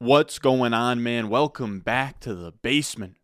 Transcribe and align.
What's 0.00 0.38
going 0.38 0.74
on, 0.74 1.02
man? 1.02 1.28
Welcome 1.28 1.80
back 1.80 2.20
to 2.20 2.32
the 2.32 2.52
basement. 2.52 3.16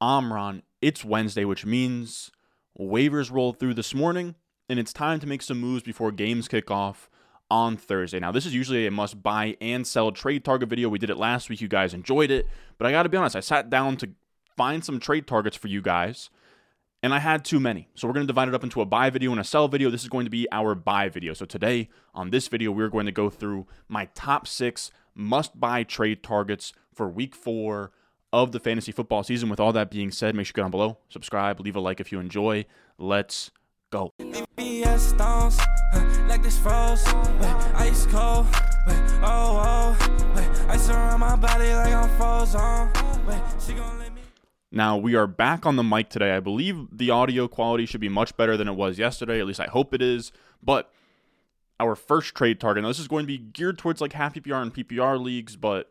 I'm 0.00 0.32
Ron. 0.32 0.64
It's 0.82 1.04
Wednesday, 1.04 1.44
which 1.44 1.64
means 1.64 2.32
waivers 2.76 3.30
rolled 3.30 3.60
through 3.60 3.74
this 3.74 3.94
morning, 3.94 4.34
and 4.68 4.80
it's 4.80 4.92
time 4.92 5.20
to 5.20 5.26
make 5.28 5.40
some 5.40 5.60
moves 5.60 5.84
before 5.84 6.10
games 6.10 6.48
kick 6.48 6.68
off 6.68 7.08
on 7.48 7.76
Thursday. 7.76 8.18
Now, 8.18 8.32
this 8.32 8.44
is 8.44 8.52
usually 8.52 8.88
a 8.88 8.90
must 8.90 9.22
buy 9.22 9.56
and 9.60 9.86
sell 9.86 10.10
trade 10.10 10.44
target 10.44 10.68
video. 10.68 10.88
We 10.88 10.98
did 10.98 11.10
it 11.10 11.16
last 11.16 11.48
week. 11.48 11.60
You 11.60 11.68
guys 11.68 11.94
enjoyed 11.94 12.32
it, 12.32 12.48
but 12.76 12.88
I 12.88 12.90
got 12.90 13.04
to 13.04 13.08
be 13.08 13.16
honest, 13.16 13.36
I 13.36 13.40
sat 13.40 13.70
down 13.70 13.96
to 13.98 14.10
find 14.56 14.84
some 14.84 14.98
trade 14.98 15.28
targets 15.28 15.56
for 15.56 15.68
you 15.68 15.80
guys, 15.80 16.28
and 17.04 17.14
I 17.14 17.20
had 17.20 17.44
too 17.44 17.60
many. 17.60 17.88
So 17.94 18.08
we're 18.08 18.14
going 18.14 18.26
to 18.26 18.32
divide 18.32 18.48
it 18.48 18.54
up 18.54 18.64
into 18.64 18.80
a 18.80 18.84
buy 18.84 19.10
video 19.10 19.30
and 19.30 19.40
a 19.40 19.44
sell 19.44 19.68
video. 19.68 19.90
This 19.90 20.02
is 20.02 20.08
going 20.08 20.26
to 20.26 20.30
be 20.30 20.48
our 20.50 20.74
buy 20.74 21.08
video. 21.08 21.34
So 21.34 21.46
today, 21.46 21.88
on 22.16 22.30
this 22.30 22.48
video, 22.48 22.72
we're 22.72 22.88
going 22.88 23.06
to 23.06 23.12
go 23.12 23.30
through 23.30 23.68
my 23.88 24.06
top 24.16 24.48
six 24.48 24.90
must 25.16 25.58
buy 25.58 25.82
trade 25.82 26.22
targets 26.22 26.72
for 26.94 27.08
week 27.08 27.34
four 27.34 27.90
of 28.32 28.52
the 28.52 28.60
fantasy 28.60 28.92
football 28.92 29.22
season. 29.22 29.48
With 29.48 29.58
all 29.58 29.72
that 29.72 29.90
being 29.90 30.10
said, 30.10 30.34
make 30.34 30.46
sure 30.46 30.50
you 30.50 30.54
go 30.54 30.62
down 30.62 30.70
below, 30.70 30.98
subscribe, 31.08 31.58
leave 31.60 31.76
a 31.76 31.80
like 31.80 32.00
if 32.00 32.12
you 32.12 32.20
enjoy. 32.20 32.66
Let's 32.98 33.50
go. 33.90 34.12
BS 34.18 34.98
stones, 34.98 35.58
like 36.28 36.42
this 36.42 36.58
froze, 36.58 37.02
ice 37.74 38.06
cold, 38.06 38.46
oh, 39.22 39.96
oh, 39.96 40.66
ice 40.68 40.88
around 40.90 41.20
my 41.20 41.36
body 41.36 41.72
like 41.72 41.94
I'm 41.94 42.08
frozen. 42.16 42.90
She 43.60 43.74
gon' 43.74 43.98
let 43.98 44.14
me. 44.14 44.20
Now, 44.70 44.96
we 44.96 45.14
are 45.14 45.26
back 45.26 45.64
on 45.64 45.76
the 45.76 45.82
mic 45.82 46.10
today. 46.10 46.32
I 46.32 46.40
believe 46.40 46.88
the 46.92 47.10
audio 47.10 47.48
quality 47.48 47.86
should 47.86 48.00
be 48.00 48.08
much 48.08 48.36
better 48.36 48.56
than 48.56 48.68
it 48.68 48.74
was 48.74 48.98
yesterday. 48.98 49.40
At 49.40 49.46
least 49.46 49.60
I 49.60 49.66
hope 49.66 49.94
it 49.94 50.02
is. 50.02 50.32
But 50.62 50.90
our 51.78 51.94
first 51.94 52.34
trade 52.34 52.60
target, 52.60 52.82
now 52.82 52.88
this 52.88 52.98
is 52.98 53.08
going 53.08 53.24
to 53.24 53.26
be 53.26 53.38
geared 53.38 53.78
towards 53.78 54.00
like 54.00 54.12
half 54.12 54.34
PPR 54.34 54.62
and 54.62 54.74
PPR 54.74 55.22
leagues, 55.22 55.56
but 55.56 55.90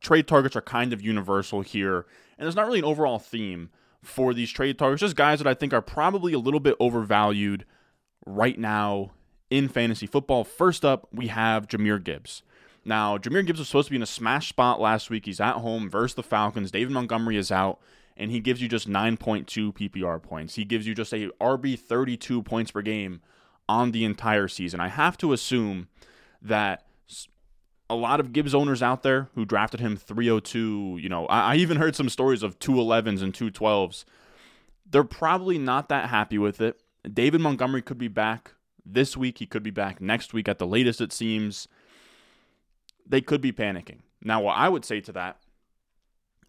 trade 0.00 0.28
targets 0.28 0.56
are 0.56 0.62
kind 0.62 0.92
of 0.92 1.02
universal 1.02 1.62
here. 1.62 2.06
And 2.38 2.44
there's 2.44 2.56
not 2.56 2.66
really 2.66 2.80
an 2.80 2.84
overall 2.84 3.18
theme 3.18 3.70
for 4.02 4.34
these 4.34 4.50
trade 4.50 4.78
targets, 4.78 5.00
just 5.00 5.16
guys 5.16 5.38
that 5.38 5.48
I 5.48 5.54
think 5.54 5.72
are 5.72 5.82
probably 5.82 6.32
a 6.32 6.38
little 6.38 6.60
bit 6.60 6.76
overvalued 6.78 7.64
right 8.24 8.58
now 8.58 9.12
in 9.50 9.68
fantasy 9.68 10.06
football. 10.06 10.44
First 10.44 10.84
up, 10.84 11.08
we 11.12 11.28
have 11.28 11.68
Jahmyr 11.68 12.02
Gibbs. 12.02 12.42
Now, 12.84 13.18
Jahmyr 13.18 13.44
Gibbs 13.46 13.58
was 13.58 13.68
supposed 13.68 13.88
to 13.88 13.90
be 13.90 13.96
in 13.96 14.02
a 14.02 14.06
smash 14.06 14.48
spot 14.48 14.80
last 14.80 15.10
week. 15.10 15.26
He's 15.26 15.40
at 15.40 15.56
home 15.56 15.90
versus 15.90 16.14
the 16.14 16.22
Falcons. 16.22 16.70
David 16.70 16.92
Montgomery 16.92 17.36
is 17.36 17.50
out, 17.50 17.80
and 18.16 18.30
he 18.30 18.40
gives 18.40 18.62
you 18.62 18.68
just 18.68 18.88
9.2 18.88 19.74
PPR 19.74 20.22
points. 20.22 20.54
He 20.54 20.64
gives 20.64 20.86
you 20.86 20.94
just 20.94 21.12
a 21.12 21.30
RB 21.40 21.78
32 21.78 22.42
points 22.42 22.70
per 22.70 22.82
game 22.82 23.22
on 23.68 23.92
the 23.92 24.04
entire 24.04 24.48
season. 24.48 24.80
I 24.80 24.88
have 24.88 25.16
to 25.18 25.32
assume 25.32 25.88
that 26.40 26.86
a 27.88 27.94
lot 27.94 28.20
of 28.20 28.32
Gibbs 28.32 28.54
owners 28.54 28.82
out 28.82 29.02
there 29.02 29.28
who 29.34 29.44
drafted 29.44 29.80
him 29.80 29.96
302, 29.96 30.98
you 31.00 31.08
know, 31.08 31.26
I, 31.26 31.52
I 31.52 31.56
even 31.56 31.76
heard 31.76 31.94
some 31.94 32.08
stories 32.08 32.42
of 32.42 32.58
211s 32.58 33.22
and 33.22 33.32
212s. 33.32 34.04
They're 34.88 35.04
probably 35.04 35.58
not 35.58 35.88
that 35.88 36.08
happy 36.08 36.38
with 36.38 36.60
it. 36.60 36.80
David 37.12 37.40
Montgomery 37.40 37.82
could 37.82 37.98
be 37.98 38.08
back 38.08 38.52
this 38.84 39.16
week. 39.16 39.38
He 39.38 39.46
could 39.46 39.62
be 39.62 39.70
back 39.70 40.00
next 40.00 40.32
week 40.32 40.48
at 40.48 40.58
the 40.58 40.66
latest, 40.66 41.00
it 41.00 41.12
seems. 41.12 41.68
They 43.06 43.20
could 43.20 43.40
be 43.40 43.52
panicking. 43.52 44.00
Now, 44.22 44.42
what 44.42 44.56
I 44.56 44.68
would 44.68 44.84
say 44.84 45.00
to 45.02 45.12
that 45.12 45.38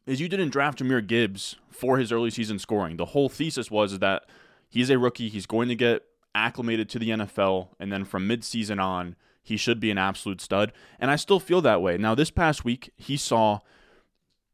is 0.06 0.22
you 0.22 0.30
didn't 0.30 0.50
draft 0.50 0.80
Jahmyr 0.80 1.06
Gibbs 1.06 1.58
for 1.70 1.98
his 1.98 2.12
early 2.12 2.32
season 2.32 2.58
scoring. 2.58 2.98
The 2.98 3.06
whole 3.06 3.30
thesis 3.30 3.70
was 3.70 4.00
that 4.00 4.24
he's 4.70 4.90
a 4.90 4.98
rookie. 4.98 5.30
He's 5.30 5.46
going 5.46 5.68
to 5.68 5.76
get 5.76 6.04
acclimated 6.38 6.90
to 6.90 7.00
the 7.00 7.10
NFL, 7.10 7.70
and 7.80 7.92
then 7.92 8.06
from 8.06 8.28
midseason 8.28 8.82
on, 8.82 9.16
he 9.42 9.58
should 9.58 9.80
be 9.80 9.92
an 9.92 9.98
absolute 9.98 10.42
stud. 10.42 10.72
And 11.00 11.10
I 11.10 11.16
still 11.16 11.40
feel 11.40 11.62
that 11.62 11.82
way. 11.82 11.98
Now, 11.98 12.16
this 12.16 12.32
past 12.32 12.66
week, 12.66 12.92
he 12.96 13.18
saw 13.18 13.60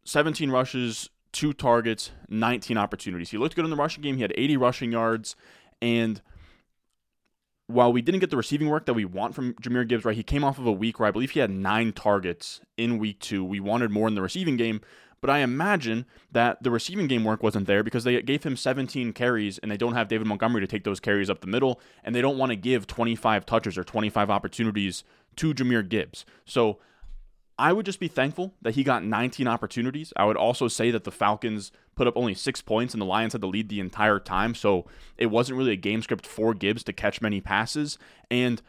17 0.05 0.49
rushes, 0.49 1.09
two 1.31 1.51
targets, 1.51 2.11
19 2.29 2.77
opportunities. 2.77 3.31
He 3.31 3.37
looked 3.37 3.55
good 3.55 3.65
in 3.65 3.71
the 3.71 3.77
rushing 3.77 4.03
game. 4.03 4.15
He 4.15 4.21
had 4.21 4.33
80 4.37 4.57
rushing 4.57 4.91
yards. 4.91 5.35
And 5.81 6.21
while 7.67 7.91
we 7.91 8.01
didn't 8.01 8.19
get 8.19 8.29
the 8.29 8.37
receiving 8.37 8.69
work 8.69 8.85
that 8.85 8.93
we 8.93 9.05
want 9.05 9.33
from 9.33 9.53
Jahmyr 9.55 9.87
Gibbs, 9.87 10.05
right, 10.05 10.15
he 10.15 10.23
came 10.23 10.43
off 10.43 10.59
of 10.59 10.67
a 10.67 10.71
week 10.71 10.99
where 10.99 11.07
I 11.07 11.11
believe 11.11 11.31
he 11.31 11.39
had 11.39 11.49
nine 11.49 11.91
targets 11.91 12.61
in 12.77 12.99
week 12.99 13.19
two. 13.19 13.43
We 13.43 13.59
wanted 13.59 13.89
more 13.89 14.07
in 14.07 14.15
the 14.15 14.21
receiving 14.21 14.57
game. 14.57 14.81
But 15.23 15.29
I 15.29 15.39
imagine 15.39 16.05
that 16.33 16.61
the 16.61 16.69
receiving 16.69 17.07
game 17.07 17.23
work 17.23 17.41
wasn't 17.41 17.65
there 17.65 17.81
because 17.81 18.03
they 18.03 18.21
gave 18.23 18.43
him 18.43 18.57
17 18.57 19.13
carries 19.13 19.57
and 19.57 19.71
they 19.71 19.77
don't 19.77 19.93
have 19.93 20.09
David 20.09 20.27
Montgomery 20.27 20.59
to 20.59 20.67
take 20.67 20.83
those 20.83 20.99
carries 20.99 21.29
up 21.29 21.39
the 21.39 21.47
middle 21.47 21.79
and 22.03 22.13
they 22.13 22.19
don't 22.19 22.37
want 22.37 22.49
to 22.49 22.57
give 22.57 22.87
25 22.87 23.45
touches 23.45 23.77
or 23.77 23.85
25 23.85 24.29
opportunities 24.29 25.05
to 25.37 25.53
Jahmyr 25.53 25.87
Gibbs. 25.87 26.25
So 26.43 26.79
I 27.57 27.71
would 27.71 27.85
just 27.85 28.01
be 28.01 28.09
thankful 28.09 28.53
that 28.63 28.75
he 28.75 28.83
got 28.83 29.05
19 29.05 29.47
opportunities. 29.47 30.11
I 30.17 30.25
would 30.25 30.35
also 30.35 30.67
say 30.67 30.91
that 30.91 31.05
the 31.05 31.11
Falcons 31.11 31.71
put 31.95 32.05
up 32.05 32.17
only 32.17 32.33
six 32.33 32.61
points 32.61 32.93
and 32.93 32.99
the 32.99 33.05
Lions 33.05 33.31
had 33.31 33.39
the 33.39 33.47
lead 33.47 33.69
the 33.69 33.79
entire 33.79 34.19
time. 34.19 34.53
So 34.53 34.87
it 35.17 35.27
wasn't 35.27 35.57
really 35.57 35.71
a 35.71 35.77
game 35.77 36.01
script 36.01 36.27
for 36.27 36.53
Gibbs 36.53 36.83
to 36.83 36.91
catch 36.91 37.21
many 37.21 37.39
passes. 37.39 37.97
And 38.29 38.61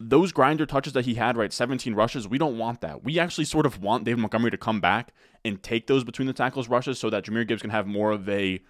those 0.00 0.32
grinder 0.32 0.66
touches 0.66 0.92
that 0.94 1.04
he 1.04 1.14
had, 1.14 1.36
right, 1.36 1.52
17 1.52 1.94
rushes, 1.94 2.26
we 2.26 2.38
don't 2.38 2.58
want 2.58 2.80
that. 2.80 3.04
We 3.04 3.18
actually 3.18 3.44
sort 3.44 3.66
of 3.66 3.82
want 3.82 4.04
David 4.04 4.20
Montgomery 4.20 4.50
to 4.50 4.56
come 4.56 4.80
back 4.80 5.12
and 5.44 5.62
take 5.62 5.86
those 5.86 6.04
between 6.04 6.26
the 6.26 6.32
tackles 6.32 6.68
rushes 6.68 6.98
so 6.98 7.10
that 7.10 7.24
Jahmyr 7.24 7.46
Gibbs 7.46 7.62
can 7.62 7.70
have 7.70 7.86
more 7.86 8.10
of 8.10 8.28
a 8.28 8.60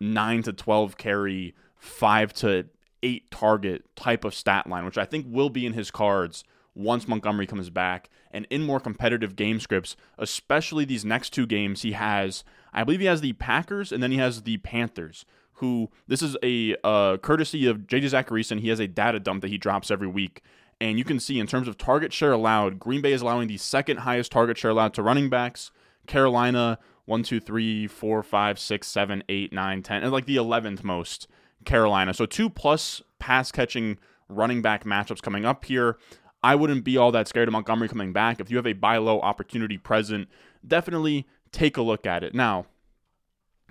9 0.00 0.42
to 0.44 0.52
12 0.52 0.96
carry, 0.96 1.54
5 1.76 2.32
to 2.34 2.66
8 3.02 3.30
target 3.30 3.84
type 3.96 4.24
of 4.24 4.34
stat 4.34 4.68
line, 4.68 4.84
which 4.84 4.98
I 4.98 5.04
think 5.04 5.26
will 5.28 5.50
be 5.50 5.66
in 5.66 5.72
his 5.72 5.90
cards 5.90 6.44
once 6.74 7.08
Montgomery 7.08 7.46
comes 7.46 7.70
back 7.70 8.08
and 8.30 8.46
in 8.50 8.62
more 8.62 8.78
competitive 8.78 9.34
game 9.34 9.58
scripts, 9.58 9.96
especially 10.16 10.84
these 10.84 11.04
next 11.04 11.30
two 11.30 11.46
games 11.46 11.82
he 11.82 11.92
has. 11.92 12.44
I 12.72 12.84
believe 12.84 13.00
he 13.00 13.06
has 13.06 13.20
the 13.20 13.32
Packers 13.32 13.90
and 13.90 14.00
then 14.00 14.12
he 14.12 14.18
has 14.18 14.42
the 14.42 14.58
Panthers 14.58 15.24
who 15.58 15.90
this 16.06 16.22
is 16.22 16.36
a 16.42 16.76
uh, 16.84 17.16
courtesy 17.18 17.66
of 17.66 17.78
JJ 17.86 18.10
Zachariason. 18.10 18.60
He 18.60 18.68
has 18.68 18.80
a 18.80 18.86
data 18.86 19.18
dump 19.20 19.42
that 19.42 19.48
he 19.48 19.58
drops 19.58 19.90
every 19.90 20.06
week. 20.06 20.42
And 20.80 20.98
you 20.98 21.04
can 21.04 21.18
see 21.18 21.40
in 21.40 21.46
terms 21.46 21.66
of 21.66 21.76
target 21.76 22.12
share 22.12 22.32
allowed, 22.32 22.78
Green 22.78 23.00
Bay 23.00 23.12
is 23.12 23.22
allowing 23.22 23.48
the 23.48 23.56
second 23.56 23.98
highest 23.98 24.30
target 24.30 24.56
share 24.56 24.70
allowed 24.70 24.94
to 24.94 25.02
running 25.02 25.28
backs. 25.28 25.72
Carolina, 26.06 26.78
1, 27.06 27.22
2, 27.22 27.40
3, 27.40 27.86
4, 27.86 28.22
5, 28.22 28.58
6, 28.58 28.86
7, 28.86 29.24
8, 29.28 29.52
9, 29.52 29.82
10, 29.82 30.02
and 30.02 30.12
like 30.12 30.26
the 30.26 30.36
11th 30.36 30.84
most 30.84 31.26
Carolina. 31.64 32.14
So 32.14 32.26
two 32.26 32.48
plus 32.48 33.02
pass 33.18 33.50
catching 33.50 33.98
running 34.28 34.62
back 34.62 34.84
matchups 34.84 35.22
coming 35.22 35.44
up 35.44 35.64
here. 35.64 35.98
I 36.42 36.54
wouldn't 36.54 36.84
be 36.84 36.96
all 36.96 37.10
that 37.12 37.26
scared 37.26 37.48
of 37.48 37.52
Montgomery 37.52 37.88
coming 37.88 38.12
back. 38.12 38.40
If 38.40 38.50
you 38.50 38.56
have 38.56 38.66
a 38.66 38.72
buy 38.72 38.98
low 38.98 39.20
opportunity 39.20 39.76
present, 39.76 40.28
definitely 40.66 41.26
take 41.50 41.76
a 41.76 41.82
look 41.82 42.06
at 42.06 42.22
it. 42.22 42.34
Now, 42.34 42.66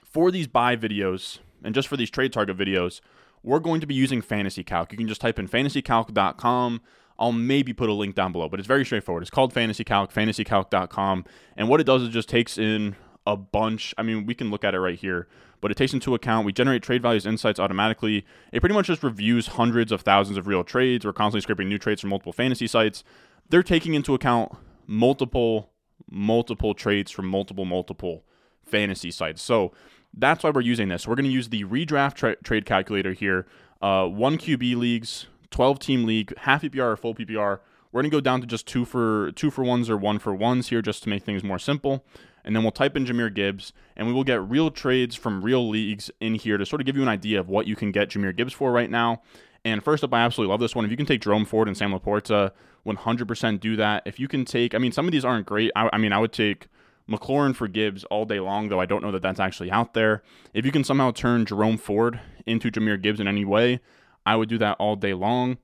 for 0.03 0.31
these 0.31 0.47
buy 0.47 0.75
videos 0.75 1.39
and 1.63 1.73
just 1.73 1.87
for 1.87 1.95
these 1.95 2.09
trade 2.09 2.33
target 2.33 2.57
videos, 2.57 3.01
we're 3.47 3.59
going 3.59 3.79
to 3.79 3.87
be 3.87 3.95
using 3.95 4.21
Fantasy 4.21 4.61
Calc. 4.61 4.91
You 4.91 4.97
can 4.97 5.07
just 5.07 5.21
type 5.21 5.39
in 5.39 5.47
fantasycalc.com. 5.47 6.81
I'll 7.17 7.31
maybe 7.31 7.73
put 7.73 7.89
a 7.89 7.93
link 7.93 8.13
down 8.13 8.33
below, 8.33 8.49
but 8.49 8.59
it's 8.59 8.67
very 8.67 8.85
straightforward. 8.85 9.23
It's 9.23 9.31
called 9.31 9.53
Fantasy 9.53 9.85
Calc, 9.85 10.13
fantasycalc.com. 10.13 11.25
And 11.55 11.69
what 11.69 11.79
it 11.79 11.85
does 11.85 12.03
is 12.03 12.09
just 12.09 12.27
takes 12.27 12.57
in 12.57 12.97
a 13.25 13.37
bunch. 13.37 13.95
I 13.97 14.03
mean, 14.03 14.25
we 14.25 14.35
can 14.35 14.51
look 14.51 14.65
at 14.65 14.75
it 14.75 14.79
right 14.81 14.99
here, 14.99 15.29
but 15.61 15.71
it 15.71 15.75
takes 15.75 15.93
into 15.93 16.13
account 16.13 16.45
we 16.45 16.51
generate 16.51 16.83
trade 16.83 17.01
values 17.01 17.25
insights 17.25 17.57
automatically. 17.57 18.25
It 18.51 18.59
pretty 18.59 18.75
much 18.75 18.87
just 18.87 19.01
reviews 19.01 19.47
hundreds 19.47 19.93
of 19.93 20.01
thousands 20.01 20.37
of 20.37 20.45
real 20.45 20.65
trades. 20.65 21.05
We're 21.05 21.13
constantly 21.13 21.41
scraping 21.41 21.69
new 21.69 21.79
trades 21.79 22.01
from 22.01 22.09
multiple 22.09 22.33
fantasy 22.33 22.67
sites. 22.67 23.05
They're 23.49 23.63
taking 23.63 23.93
into 23.93 24.13
account 24.13 24.51
multiple, 24.85 25.71
multiple 26.11 26.73
trades 26.73 27.11
from 27.11 27.27
multiple, 27.27 27.63
multiple 27.63 28.25
fantasy 28.61 29.09
sites. 29.09 29.41
So 29.41 29.71
that's 30.19 30.43
why 30.43 30.49
we're 30.49 30.61
using 30.61 30.89
this. 30.89 31.07
We're 31.07 31.15
going 31.15 31.25
to 31.25 31.31
use 31.31 31.49
the 31.49 31.63
redraft 31.65 32.15
tra- 32.15 32.35
trade 32.37 32.65
calculator 32.65 33.13
here. 33.13 33.45
Uh, 33.81 34.07
one 34.07 34.37
QB 34.37 34.75
leagues, 34.75 35.27
12 35.51 35.79
team 35.79 36.05
league, 36.05 36.35
half 36.39 36.63
PPR 36.63 36.93
or 36.93 36.97
full 36.97 37.15
PPR. 37.15 37.59
We're 37.91 38.01
going 38.01 38.11
to 38.11 38.15
go 38.15 38.21
down 38.21 38.41
to 38.41 38.47
just 38.47 38.67
two 38.67 38.85
for 38.85 39.31
two 39.33 39.49
for 39.49 39.63
ones 39.63 39.89
or 39.89 39.97
one 39.97 40.19
for 40.19 40.33
ones 40.33 40.69
here 40.69 40.81
just 40.81 41.03
to 41.03 41.09
make 41.09 41.23
things 41.23 41.43
more 41.43 41.59
simple. 41.59 42.03
And 42.43 42.55
then 42.55 42.63
we'll 42.63 42.71
type 42.71 42.95
in 42.95 43.05
Jahmyr 43.05 43.33
Gibbs 43.33 43.73
and 43.95 44.07
we 44.07 44.13
will 44.13 44.23
get 44.23 44.41
real 44.41 44.71
trades 44.71 45.15
from 45.15 45.41
real 45.41 45.67
leagues 45.67 46.09
in 46.19 46.35
here 46.35 46.57
to 46.57 46.65
sort 46.65 46.81
of 46.81 46.85
give 46.85 46.95
you 46.95 47.01
an 47.01 47.09
idea 47.09 47.39
of 47.39 47.49
what 47.49 47.67
you 47.67 47.75
can 47.75 47.91
get 47.91 48.09
Jahmyr 48.09 48.35
Gibbs 48.35 48.53
for 48.53 48.71
right 48.71 48.89
now. 48.89 49.21
And 49.65 49.83
first 49.83 50.03
up, 50.03 50.13
I 50.13 50.21
absolutely 50.21 50.51
love 50.51 50.59
this 50.59 50.75
one. 50.75 50.85
If 50.85 50.91
you 50.91 50.97
can 50.97 51.05
take 51.05 51.21
Jerome 51.21 51.45
Ford 51.45 51.67
and 51.67 51.75
Sam 51.75 51.91
Laporta, 51.91 52.51
100% 52.85 53.59
do 53.59 53.75
that. 53.75 54.03
If 54.05 54.19
you 54.19 54.27
can 54.27 54.45
take, 54.45 54.73
I 54.73 54.77
mean, 54.77 54.91
some 54.91 55.05
of 55.05 55.11
these 55.11 55.25
aren't 55.25 55.45
great. 55.45 55.71
I, 55.75 55.89
I 55.91 55.97
mean, 55.97 56.13
I 56.13 56.19
would 56.19 56.31
take 56.31 56.67
McLaurin 57.09 57.55
for 57.55 57.67
Gibbs 57.67 58.03
all 58.05 58.25
day 58.25 58.39
long, 58.39 58.69
though 58.69 58.81
I 58.81 58.85
don't 58.85 59.01
know 59.01 59.11
that 59.11 59.21
that's 59.21 59.39
actually 59.39 59.71
out 59.71 59.93
there. 59.93 60.23
If 60.53 60.65
you 60.65 60.71
can 60.71 60.83
somehow 60.83 61.11
turn 61.11 61.45
Jerome 61.45 61.77
Ford 61.77 62.19
into 62.45 62.69
Jahmyr 62.69 63.01
Gibbs 63.01 63.19
in 63.19 63.27
any 63.27 63.45
way, 63.45 63.79
I 64.25 64.35
would 64.35 64.49
do 64.49 64.57
that 64.57 64.77
all 64.79 64.95
day 64.95 65.13
long. 65.13 65.57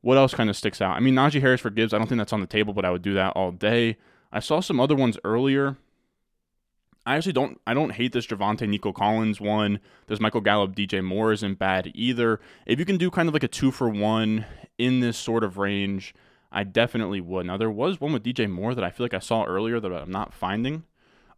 What 0.00 0.16
else 0.16 0.34
kind 0.34 0.48
of 0.48 0.56
sticks 0.56 0.80
out? 0.80 0.96
I 0.96 1.00
mean, 1.00 1.14
Najee 1.14 1.40
Harris 1.40 1.60
for 1.60 1.70
Gibbs, 1.70 1.92
I 1.92 1.98
don't 1.98 2.06
think 2.06 2.18
that's 2.18 2.32
on 2.32 2.40
the 2.40 2.46
table, 2.46 2.72
but 2.72 2.84
I 2.84 2.90
would 2.90 3.02
do 3.02 3.14
that 3.14 3.32
all 3.32 3.52
day. 3.52 3.96
I 4.32 4.40
saw 4.40 4.60
some 4.60 4.80
other 4.80 4.94
ones 4.94 5.18
earlier. 5.24 5.76
I 7.06 7.16
actually 7.16 7.34
don't 7.34 7.60
I 7.66 7.72
don't 7.72 7.92
hate 7.92 8.12
this 8.12 8.26
Javonte 8.26 8.68
Nico 8.68 8.92
Collins 8.92 9.40
one. 9.40 9.78
There's 10.06 10.20
Michael 10.20 10.40
Gallup, 10.40 10.74
DJ 10.74 11.04
Moore 11.04 11.32
isn't 11.32 11.58
bad 11.58 11.92
either. 11.94 12.40
If 12.66 12.80
you 12.80 12.84
can 12.84 12.98
do 12.98 13.10
kind 13.10 13.28
of 13.28 13.34
like 13.34 13.44
a 13.44 13.48
two 13.48 13.70
for 13.70 13.88
one 13.88 14.44
in 14.76 15.00
this 15.00 15.16
sort 15.16 15.44
of 15.44 15.56
range, 15.56 16.14
I 16.50 16.64
definitely 16.64 17.20
would. 17.20 17.46
Now 17.46 17.56
there 17.56 17.70
was 17.70 18.00
one 18.00 18.12
with 18.12 18.24
DJ 18.24 18.50
Moore 18.50 18.74
that 18.74 18.84
I 18.84 18.90
feel 18.90 19.04
like 19.04 19.14
I 19.14 19.18
saw 19.18 19.44
earlier 19.44 19.80
that 19.80 19.92
I'm 19.92 20.10
not 20.10 20.32
finding. 20.34 20.84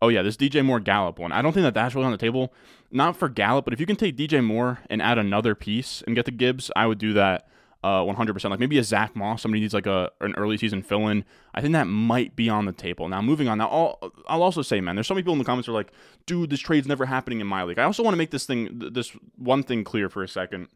Oh 0.00 0.08
yeah, 0.08 0.22
this 0.22 0.37
DJ 0.37 0.64
Moore 0.64 0.81
Gallup 0.81 1.19
one. 1.19 1.32
I 1.32 1.43
don't 1.43 1.52
think 1.52 1.64
that 1.64 1.75
that's 1.75 1.94
really 1.94 2.06
on 2.06 2.12
the 2.12 2.19
table. 2.19 2.52
Not 2.90 3.16
for 3.16 3.28
Gallup, 3.28 3.64
but 3.64 3.75
if 3.75 3.81
you 3.81 3.87
can 3.87 3.96
take 3.96 4.16
DJ 4.16 4.44
Moore 4.44 4.78
and 4.88 5.02
add 5.02 5.19
another 5.19 5.55
piece 5.55 6.02
and 6.06 6.14
get 6.14 6.25
the 6.25 6.31
Gibbs, 6.31 6.70
I 6.76 6.87
would 6.87 6.99
do 6.99 7.12
that 7.14 7.49
uh, 7.82 8.02
100%. 8.02 8.50
Like 8.50 8.60
maybe 8.60 8.78
a 8.78 8.84
Zach 8.84 9.14
Moss, 9.14 9.43
somebody 9.43 9.60
needs 9.60 9.75
like 9.75 9.87
a 9.87 10.10
an 10.20 10.34
early 10.37 10.56
season 10.56 10.82
fill 10.82 11.08
in. 11.08 11.25
I 11.54 11.61
think 11.61 11.72
that 11.72 11.87
might 11.87 12.37
be 12.37 12.49
on 12.49 12.64
the 12.64 12.72
table. 12.72 13.08
Now, 13.08 13.22
moving 13.22 13.49
on. 13.49 13.58
Now, 13.58 13.69
I'll, 13.69 14.12
I'll 14.26 14.43
also 14.43 14.62
say, 14.62 14.81
man, 14.81 14.96
there's 14.96 15.06
so 15.06 15.14
many 15.14 15.22
people 15.22 15.34
in 15.34 15.38
the 15.38 15.44
comments 15.44 15.66
who 15.66 15.72
are 15.72 15.76
like, 15.76 15.93
dude, 16.26 16.50
this 16.50 16.61
trade's 16.61 16.88
never 16.88 17.06
happening 17.06 17.40
in 17.40 17.46
my 17.46 17.64
league. 17.64 17.78
I 17.78 17.84
also 17.84 18.02
want 18.02 18.14
to 18.14 18.19
make 18.19 18.31
this 18.31 18.46
thing, 18.46 18.90
this 18.93 19.12
one 19.37 19.62
thing 19.62 19.84
clear 19.84 20.08
for 20.08 20.22
a 20.22 20.28
second. 20.28 20.69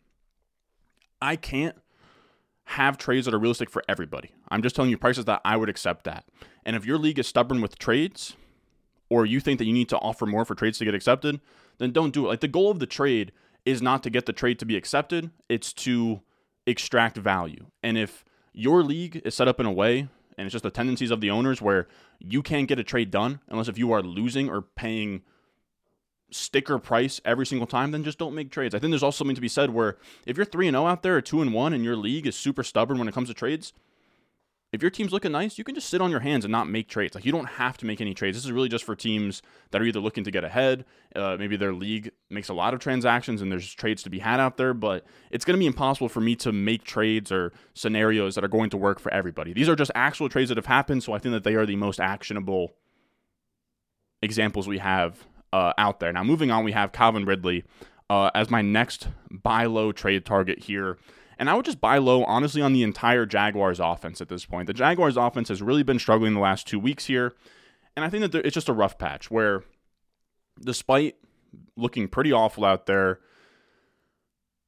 I 1.21 1.37
can't 1.37 1.77
have 2.73 2.99
trades 2.99 3.27
that 3.27 3.35
are 3.35 3.39
realistic 3.39 3.71
for 3.71 3.83
everybody. 3.89 4.31
I'm 4.51 4.63
just 4.63 4.75
telling 4.75 4.91
you 4.91 4.99
prices 4.99 5.27
that 5.27 5.41
I 5.45 5.57
would 5.57 5.69
accept 5.69 6.05
that. 6.05 6.25
And 6.65 6.75
if 6.75 6.85
your 6.85 6.99
league 6.99 7.19
is 7.19 7.27
stubborn 7.27 7.61
with 7.61 7.79
trades, 7.79 8.35
or 9.11 9.27
you 9.27 9.41
think 9.41 9.59
that 9.59 9.67
you 9.67 9.75
need 9.75 9.91
to 9.91 9.99
offer 9.99 10.25
more 10.25 10.47
for 10.47 10.55
trades 10.55 10.79
to 10.79 10.87
get 10.87 10.95
accepted, 10.95 11.39
then 11.77 11.93
don't 11.93 12.15
do 12.15 12.25
it. 12.25 12.29
Like 12.29 12.41
the 12.41 12.49
goal 12.49 12.71
of 12.71 12.79
the 12.79 12.87
trade 12.87 13.31
is 13.67 13.83
not 13.83 14.03
to 14.05 14.11
get 14.11 14.25
the 14.25 14.33
trade 14.33 14.59
to 14.59 14.65
be 14.65 14.75
accepted, 14.75 15.31
it's 15.51 15.73
to 15.75 16.23
extract 16.67 17.19
value. 17.19 17.67
And 17.83 17.99
if 17.99 18.25
your 18.55 18.83
league 18.83 19.21
is 19.23 19.35
set 19.35 19.49
up 19.49 19.61
in 19.61 19.67
a 19.67 19.73
way, 19.73 20.09
and 20.39 20.47
it's 20.47 20.53
just 20.53 20.63
the 20.63 20.71
tendencies 20.71 21.11
of 21.11 21.21
the 21.21 21.31
owners 21.31 21.61
where 21.61 21.89
you 22.21 22.43
can't 22.43 22.69
get 22.69 22.79
a 22.79 22.85
trade 22.85 23.11
done 23.11 23.41
unless 23.49 23.69
if 23.69 23.77
you 23.77 23.93
are 23.93 24.03
losing 24.03 24.49
or 24.49 24.63
paying 24.63 25.23
sticker 26.33 26.79
price 26.79 27.21
every 27.25 27.47
single 27.47 27.67
time, 27.67 27.91
then 27.91 28.05
just 28.05 28.19
don't 28.19 28.35
make 28.35 28.51
trades. 28.51 28.75
I 28.75 28.79
think 28.79 28.91
there's 28.91 29.03
also 29.03 29.19
something 29.19 29.35
to 29.35 29.41
be 29.41 29.49
said 29.49 29.71
where 29.71 29.97
if 30.27 30.37
you're 30.37 30.47
3 30.47 30.69
and 30.69 30.75
0 30.75 30.87
out 30.87 31.03
there 31.03 31.17
or 31.17 31.21
2 31.21 31.43
and 31.43 31.53
1 31.53 31.73
and 31.73 31.85
your 31.85 31.97
league 31.97 32.27
is 32.27 32.37
super 32.37 32.63
stubborn 32.63 32.99
when 32.99 33.09
it 33.09 33.15
comes 33.15 33.29
to 33.29 33.35
trades, 33.35 33.73
if 34.73 34.81
your 34.81 34.91
team's 34.91 35.13
looking 35.13 35.33
nice, 35.33 35.59
you 35.59 35.65
can 35.65 35.75
just 35.75 35.91
sit 35.91 36.01
on 36.01 36.11
your 36.11 36.21
hands 36.21 36.47
and 36.47 36.53
not 36.53 36.67
make 36.67 36.89
trades. 36.89 37.15
Like 37.15 37.27
you 37.27 37.33
don't 37.33 37.45
have 37.47 37.77
to 37.79 37.87
make 37.87 38.01
any 38.01 38.15
trades. 38.15 38.39
This 38.39 38.47
is 38.47 38.53
really 38.53 38.71
just 38.71 38.85
for 38.85 38.97
teams 38.97 39.43
that 39.71 39.83
are 39.83 39.85
either 39.85 40.01
looking 40.01 40.25
to 40.25 40.31
get 40.31 40.45
ahead. 40.45 40.87
Uh, 41.15 41.37
maybe 41.39 41.57
their 41.57 41.75
league 41.75 42.11
makes 42.31 42.49
a 42.49 42.55
lot 42.55 42.73
of 42.73 42.81
transactions 42.81 43.43
and 43.43 43.53
there's 43.53 43.71
trades 43.75 44.03
to 44.05 44.11
be 44.11 44.21
had 44.21 44.41
out 44.41 44.57
there. 44.57 44.73
But 44.73 45.05
it's 45.31 45.45
going 45.45 45.57
to 45.57 45.59
be 45.59 45.67
impossible 45.67 46.09
for 46.09 46.23
me 46.23 46.35
to 46.37 46.53
make 46.53 46.85
trades 46.85 47.31
or 47.31 47.53
scenarios 47.75 48.35
that 48.35 48.45
are 48.45 48.49
going 48.49 48.71
to 48.71 48.79
work 48.79 48.99
for 48.99 49.13
everybody. 49.13 49.53
These 49.53 49.69
are 49.69 49.77
just 49.77 49.91
actual 49.95 50.31
trades 50.31 50.49
that 50.49 50.57
have 50.57 50.67
happened. 50.67 51.03
So 51.03 51.13
I 51.13 51.19
think 51.19 51.35
that 51.35 51.45
they 51.45 51.55
are 51.55 51.67
the 51.67 51.77
most 51.77 52.01
actionable 52.01 52.73
examples 54.23 54.67
we 54.67 54.79
have 54.79 55.27
uh, 55.53 55.73
out 55.79 56.01
there. 56.01 56.13
Now 56.13 56.25
moving 56.25 56.51
on, 56.51 56.65
we 56.65 56.73
have 56.73 56.93
Calvin 56.93 57.25
Ridley 57.25 57.65
uh, 58.11 58.31
as 58.35 58.51
my 58.51 58.63
next 58.63 59.09
buy 59.31 59.67
low 59.67 59.93
trade 59.93 60.25
target 60.25 60.61
here. 60.61 60.99
And 61.39 61.51
I 61.51 61.55
would 61.55 61.65
just 61.65 61.81
buy 61.81 61.99
low, 61.99 62.25
honestly, 62.25 62.63
on 62.63 62.73
the 62.73 62.83
entire 62.83 63.27
Jaguars 63.27 63.81
offense 63.81 64.21
at 64.21 64.29
this 64.29 64.45
point. 64.45 64.67
The 64.67 64.75
Jaguars 64.75 65.17
offense 65.17 65.49
has 65.49 65.63
really 65.63 65.83
been 65.83 65.99
struggling 65.99 66.35
the 66.35 66.41
last 66.41 66.69
two 66.69 66.79
weeks 66.79 67.07
here. 67.07 67.35
And 67.97 68.05
I 68.05 68.11
think 68.11 68.31
that 68.31 68.47
it's 68.47 68.55
just 68.55 68.69
a 68.69 68.73
rough 68.73 68.97
patch 68.97 69.31
where, 69.31 69.65
despite 70.61 71.17
looking 71.77 72.07
pretty 72.07 72.33
awful 72.33 72.65
out 72.65 72.87
there, 72.87 73.21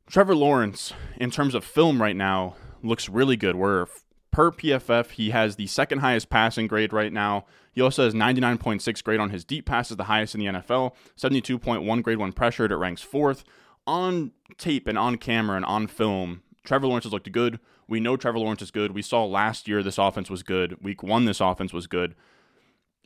Trevor 0.07 0.35
Lawrence, 0.35 0.93
in 1.17 1.31
terms 1.31 1.55
of 1.55 1.65
film 1.65 2.03
right 2.03 2.17
now, 2.17 2.57
looks 2.83 3.09
really 3.09 3.37
good. 3.37 3.57
Where 3.57 3.87
per 4.35 4.51
PFF, 4.51 5.13
he 5.13 5.31
has 5.31 5.55
the 5.55 5.69
second 5.69 6.01
highest 6.01 6.29
passing 6.29 6.67
grade 6.67 6.93
right 6.93 7.13
now. 7.13 7.45
He 7.71 7.81
also 7.81 8.05
has 8.05 8.15
99.6 8.15 9.05
grade 9.05 9.21
on 9.21 9.31
his 9.31 9.45
deep 9.45 9.65
passes, 9.65 9.97
the 9.97 10.05
highest 10.05 10.35
in 10.35 10.41
the 10.41 10.47
NFL. 10.47 10.93
72.1 11.17 12.03
grade 12.03 12.19
when 12.19 12.33
pressured, 12.33 12.73
it 12.73 12.77
ranks 12.77 13.01
fourth. 13.01 13.45
On 13.87 14.33
tape 14.59 14.89
and 14.89 14.99
on 14.99 15.19
camera 15.19 15.55
and 15.57 15.65
on 15.65 15.87
film, 15.87 16.43
Trevor 16.65 16.89
Lawrence 16.89 17.05
has 17.05 17.13
looked 17.13 17.31
good. 17.31 17.61
We 17.87 18.01
know 18.01 18.17
Trevor 18.17 18.41
Lawrence 18.41 18.61
is 18.61 18.73
good. 18.73 18.91
We 18.91 19.03
saw 19.03 19.25
last 19.25 19.69
year 19.69 19.85
this 19.85 19.99
offense 19.99 20.29
was 20.29 20.43
good. 20.43 20.83
Week 20.83 21.01
one, 21.05 21.27
this 21.27 21.41
offense 21.41 21.73
was 21.73 21.87
good. 21.87 22.17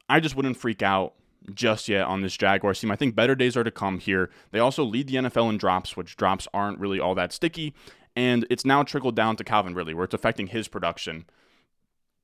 I 0.09 0.21
just 0.21 0.35
wouldn't 0.35 0.57
freak 0.57 0.83
out 0.83 1.13
just 1.53 1.91
yet 1.91 2.07
on 2.07 2.23
this 2.23 2.39
Jaguars 2.39 2.81
team. 2.81 2.91
I 2.91 2.97
think 2.97 3.15
better 3.15 3.35
days 3.35 3.55
are 3.55 3.65
to 3.65 3.71
come 3.71 3.99
here. 3.99 4.31
They 4.51 4.61
also 4.61 4.83
lead 4.83 5.09
the 5.09 5.17
NFL 5.17 5.51
in 5.51 5.59
drops, 5.59 5.95
which 5.95 6.17
drops 6.17 6.49
aren't 6.55 6.79
really 6.79 6.99
all 6.99 7.15
that 7.17 7.35
sticky. 7.35 7.75
And 8.19 8.45
it's 8.51 8.65
now 8.65 8.83
trickled 8.83 9.15
down 9.15 9.37
to 9.37 9.45
Calvin 9.45 9.75
Ridley, 9.75 9.95
where 9.95 10.03
it's 10.03 10.13
affecting 10.13 10.49
his 10.49 10.67
production. 10.67 11.25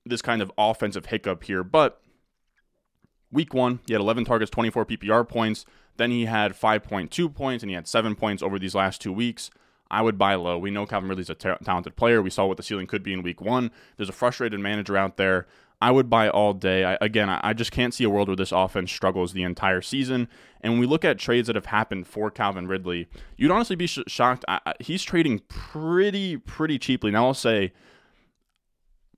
This 0.05 0.23
kind 0.23 0.43
of 0.43 0.51
offensive 0.59 1.07
hiccup 1.07 1.45
here. 1.45 1.63
But 1.63 2.01
week 3.31 3.55
one, 3.55 3.79
he 3.87 3.93
had 3.93 4.01
11 4.01 4.25
targets, 4.25 4.51
24 4.51 4.87
PPR 4.87 5.29
points. 5.29 5.65
Then 5.97 6.11
he 6.11 6.25
had 6.25 6.59
5.2 6.59 7.33
points, 7.33 7.63
and 7.63 7.71
he 7.71 7.77
had 7.77 7.87
seven 7.87 8.17
points 8.17 8.43
over 8.43 8.59
these 8.59 8.75
last 8.75 9.01
two 9.01 9.13
weeks. 9.13 9.51
I 9.89 10.03
would 10.03 10.19
buy 10.19 10.35
low. 10.35 10.59
We 10.59 10.73
know 10.73 10.85
Calvin 10.85 11.09
Ridley's 11.09 11.31
a 11.31 11.37
ta- 11.37 11.59
talented 11.59 11.95
player. 11.95 12.21
We 12.21 12.31
saw 12.31 12.47
what 12.47 12.57
the 12.57 12.65
ceiling 12.65 12.89
could 12.89 13.05
be 13.05 13.13
in 13.13 13.23
week 13.23 13.41
one. 13.41 13.71
There's 13.97 14.09
a 14.09 14.13
frustrated 14.13 14.59
manager 14.59 14.97
out 14.97 15.17
there. 15.17 15.47
I 15.85 15.91
would 15.91 16.09
buy 16.09 16.31
all 16.31 16.55
day. 16.55 16.83
I, 16.83 16.97
again, 17.03 17.29
I, 17.29 17.41
I 17.43 17.53
just 17.53 17.71
can't 17.71 17.93
see 17.93 18.05
a 18.05 18.09
world 18.09 18.29
where 18.29 18.37
this 18.37 18.53
offense 18.53 18.91
struggles 18.91 19.35
the 19.35 19.43
entire 19.43 19.83
season. 19.83 20.29
And 20.63 20.73
when 20.73 20.81
we 20.81 20.87
look 20.87 21.05
at 21.05 21.19
trades 21.19 21.47
that 21.49 21.57
have 21.57 21.67
happened 21.67 22.07
for 22.07 22.31
Calvin 22.31 22.67
Ridley, 22.67 23.07
you'd 23.37 23.51
honestly 23.51 23.77
be 23.77 23.87
sh- 23.87 23.99
shocked. 24.07 24.47
I, 24.49 24.73
he's 24.81 25.03
trading 25.03 25.41
pretty, 25.47 26.39
pretty 26.39 26.79
cheaply. 26.79 27.11
Now, 27.11 27.27
I'll 27.27 27.35
say, 27.35 27.75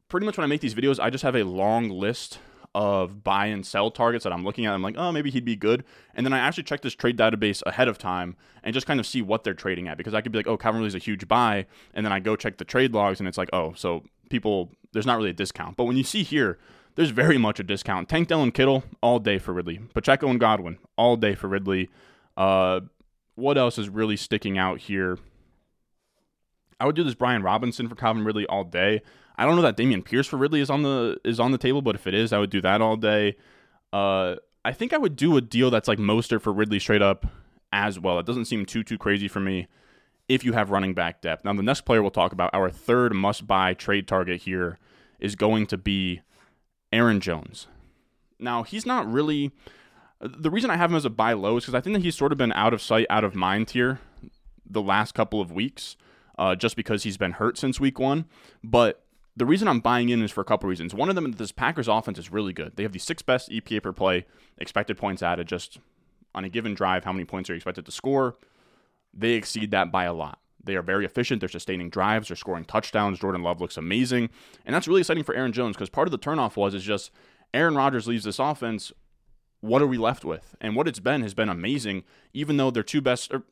pretty 0.09 0.27
much 0.27 0.37
when 0.37 0.43
I 0.43 0.49
make 0.49 0.61
these 0.61 0.75
videos, 0.75 0.99
I 0.99 1.09
just 1.09 1.23
have 1.23 1.37
a 1.37 1.45
long 1.45 1.89
list 1.89 2.41
of 2.77 3.25
buy 3.25 3.47
and 3.47 3.65
sell 3.65 3.91
targets 3.91 4.25
that 4.25 4.35
I'm 4.35 4.45
looking 4.45 4.67
at. 4.67 4.75
I'm 4.75 4.83
like, 4.83 4.99
oh, 4.99 5.11
maybe 5.11 5.31
he'd 5.31 5.47
be 5.47 5.57
good. 5.57 5.83
And 6.15 6.27
then 6.27 6.35
I 6.35 6.39
actually 6.39 6.65
check 6.65 6.83
this 6.83 6.95
trade 6.95 7.17
database 7.17 7.63
ahead 7.65 7.89
of 7.89 7.97
time 7.97 8.37
and 8.63 8.75
just 8.75 8.87
kind 8.87 9.01
of 9.01 9.07
see 9.07 9.23
what 9.23 9.45
they're 9.45 9.55
trading 9.55 9.89
at 9.89 9.97
because 9.97 10.13
I 10.13 10.21
could 10.21 10.31
be 10.31 10.39
like, 10.39 10.47
oh, 10.47 10.59
Calvin 10.59 10.83
Ridley's 10.83 10.95
a 10.95 10.99
huge 11.03 11.27
buy. 11.27 11.65
And 11.95 12.05
then 12.05 12.13
I 12.13 12.21
go 12.21 12.37
check 12.37 12.59
the 12.59 12.67
trade 12.67 12.93
logs 12.93 13.19
and 13.19 13.27
it's 13.27 13.39
like, 13.39 13.49
oh, 13.55 13.73
so 13.75 14.05
people, 14.29 14.73
there's 14.93 15.07
not 15.07 15.17
really 15.17 15.31
a 15.31 15.33
discount. 15.33 15.79
But 15.79 15.85
when 15.85 15.97
you 15.97 16.05
see 16.05 16.23
here, 16.23 16.59
there's 16.97 17.09
very 17.09 17.39
much 17.39 17.59
a 17.59 17.63
discount. 17.63 18.11
Tank 18.11 18.29
Dell 18.29 18.43
and 18.43 18.53
Kittle, 18.53 18.85
all 19.01 19.21
day 19.21 19.39
for 19.39 19.55
Ridley. 19.55 19.81
Pacheco 19.95 20.29
and 20.29 20.39
Godwin, 20.39 20.77
all 20.99 21.17
day 21.17 21.35
for 21.35 21.49
Ridley. 21.49 21.89
Uh, 22.37 22.81
what 23.37 23.57
else 23.57 23.79
is 23.79 23.89
really 23.89 24.19
sticking 24.19 24.59
out 24.59 24.81
here? 24.81 25.19
I 26.79 26.85
would 26.85 26.95
do 26.95 27.05
this 27.05 27.15
Brian 27.15 27.43
Robinson 27.43 27.89
for 27.89 27.95
Calvin 27.95 28.25
Ridley 28.25 28.45
all 28.47 28.65
day. 28.65 29.01
I 29.39 29.45
don't 29.45 29.57
know 29.57 29.63
that 29.63 29.77
Dameon 29.77 30.05
Pierce 30.05 30.27
for 30.27 30.37
Ridley 30.37 30.61
is 30.61 30.71
on 30.71 30.83
the 30.83 31.19
is 31.25 31.39
on 31.39 31.53
the 31.53 31.59
table, 31.59 31.83
but 31.83 31.95
if 31.95 32.07
it 32.07 32.15
is, 32.15 32.33
I 32.33 32.39
would 32.39 32.51
do 32.51 32.61
that 32.63 32.81
all 32.81 32.97
day. 32.97 33.37
Uh, 33.93 34.37
I 34.65 34.73
think 34.73 34.93
I 34.93 34.99
would 34.99 35.17
do 35.17 35.37
a 35.37 35.41
deal 35.41 35.71
that's 35.71 35.89
like 35.89 35.99
Mostert 35.99 36.43
for 36.43 36.53
Ridley 36.53 36.79
straight 36.79 37.03
up 37.03 37.27
as 37.73 38.01
well. 38.01 38.19
It 38.19 38.27
doesn't 38.27 38.47
seem 38.47 38.65
too 38.67 38.83
too 38.83 38.99
crazy 38.99 39.29
for 39.29 39.41
me 39.41 39.69
if 40.29 40.45
you 40.45 40.55
have 40.55 40.71
running 40.71 40.95
back 40.95 41.21
depth. 41.21 41.45
Now 41.45 41.53
the 41.53 41.63
next 41.63 41.83
player 41.83 42.03
we'll 42.03 42.11
talk 42.11 42.33
about, 42.33 42.51
our 42.53 42.71
third 42.71 43.15
must 43.15 43.47
buy 43.47 43.75
trade 43.75 44.09
target 44.09 44.43
here, 44.43 44.79
is 45.21 45.37
going 45.37 45.67
to 45.67 45.77
be 45.77 46.23
Aaron 46.93 47.21
Jones. 47.21 47.67
Now 48.39 48.63
he's 48.63 48.87
not 48.87 49.11
really 49.11 49.53
the 50.21 50.51
reason 50.51 50.71
I 50.71 50.77
have 50.77 50.91
him 50.91 50.97
as 50.97 51.05
a 51.05 51.11
buy 51.11 51.35
low 51.35 51.59
is 51.59 51.65
because 51.65 51.75
I 51.75 51.81
think 51.81 51.95
that 51.95 52.03
he's 52.03 52.17
sort 52.17 52.33
of 52.33 52.39
been 52.39 52.53
out 52.53 52.73
of 52.73 52.81
sight, 52.81 53.07
out 53.11 53.25
of 53.25 53.35
mind 53.35 53.71
here 53.71 54.01
the 54.69 54.83
last 54.83 55.15
couple 55.15 55.41
of 55.41 55.53
weeks, 55.53 55.97
uh, 56.39 56.55
just 56.55 56.77
because 56.77 57.03
he's 57.03 57.17
been 57.17 57.33
hurt 57.33 57.59
since 57.59 57.79
week 57.79 57.99
one. 57.99 58.25
But 58.65 59.06
the 59.37 59.47
reason 59.47 59.69
I'm 59.69 59.81
buying 59.81 60.09
in 60.09 60.23
is 60.23 60.33
for 60.33 60.41
a 60.41 60.45
couple 60.45 60.69
reasons. 60.69 60.95
One 60.95 61.09
of 61.09 61.15
them 61.15 61.27
is 61.27 61.37
this 61.37 61.53
Packers 61.53 61.89
offense 61.89 62.19
is 62.19 62.33
really 62.33 62.53
good. 62.53 62.77
They 62.77 62.83
have 62.83 62.93
the 62.93 62.99
sixth 62.99 63.27
best 63.27 63.51
EPA 63.51 63.83
per 63.83 63.93
play, 63.93 64.27
expected 64.59 64.97
points 64.97 65.23
added 65.23 65.47
just 65.47 65.79
on 66.35 66.45
a 66.45 66.49
given 66.49 66.75
drive, 66.75 67.05
how 67.05 67.13
many 67.13 67.25
points 67.25 67.51
are 67.51 67.55
you 67.55 67.57
expected 67.57 67.87
to 67.87 67.93
score? 67.93 68.37
They 69.13 69.33
exceed 69.33 69.71
that 69.71 69.91
by 69.91 70.05
a 70.05 70.13
lot. 70.13 70.39
They 70.63 70.77
are 70.77 70.83
very 70.83 71.05
efficient. 71.05 71.41
They're 71.41 71.49
sustaining 71.49 71.91
drives. 71.91 72.29
They're 72.29 72.37
scoring 72.37 72.65
touchdowns. 72.65 73.21
Jordan 73.21 73.43
Love 73.43 73.61
looks 73.61 73.77
amazing. 73.77 74.31
And 74.65 74.75
that's 74.75 74.89
really 74.89 75.01
exciting 75.01 75.25
for 75.25 75.35
Aaron 75.35 75.53
Jones 75.53 75.77
because 75.77 75.89
part 75.89 76.09
of 76.09 76.13
the 76.13 76.19
turnoff 76.19 76.57
was 76.57 76.75
is 76.75 76.85
just 76.85 77.11
Aaron 77.55 77.75
Rodgers 77.75 78.07
leaves 78.07 78.25
this 78.25 78.39
offense. 78.39 78.93
What 79.61 79.81
are 79.81 79.87
we 79.87 79.97
left 79.97 80.25
with? 80.25 80.55
And 80.61 80.77
what 80.77 80.89
it's 80.89 81.01
been 81.01 81.23
has 81.23 81.35
been 81.35 81.49
amazing, 81.49 82.05
even 82.35 82.57
though 82.57 82.71
their 82.71 82.83
two 82.83 83.01
best, 83.01 83.33
or 83.33 83.45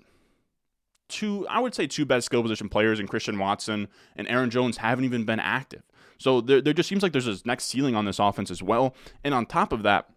two, 1.08 1.46
I 1.48 1.60
would 1.60 1.74
say 1.74 1.86
two 1.86 2.04
best 2.04 2.26
skill 2.26 2.42
position 2.42 2.68
players 2.68 3.00
in 3.00 3.06
Christian 3.06 3.38
Watson 3.38 3.88
and 4.16 4.28
Aaron 4.28 4.50
Jones 4.50 4.78
haven't 4.78 5.04
even 5.04 5.24
been 5.24 5.40
active. 5.40 5.82
So 6.18 6.40
there, 6.40 6.60
there 6.60 6.72
just 6.72 6.88
seems 6.88 7.02
like 7.02 7.12
there's 7.12 7.26
this 7.26 7.44
next 7.44 7.64
ceiling 7.64 7.94
on 7.94 8.04
this 8.04 8.18
offense 8.18 8.50
as 8.50 8.62
well. 8.62 8.94
And 9.22 9.34
on 9.34 9.46
top 9.46 9.72
of 9.72 9.82
that, 9.82 10.08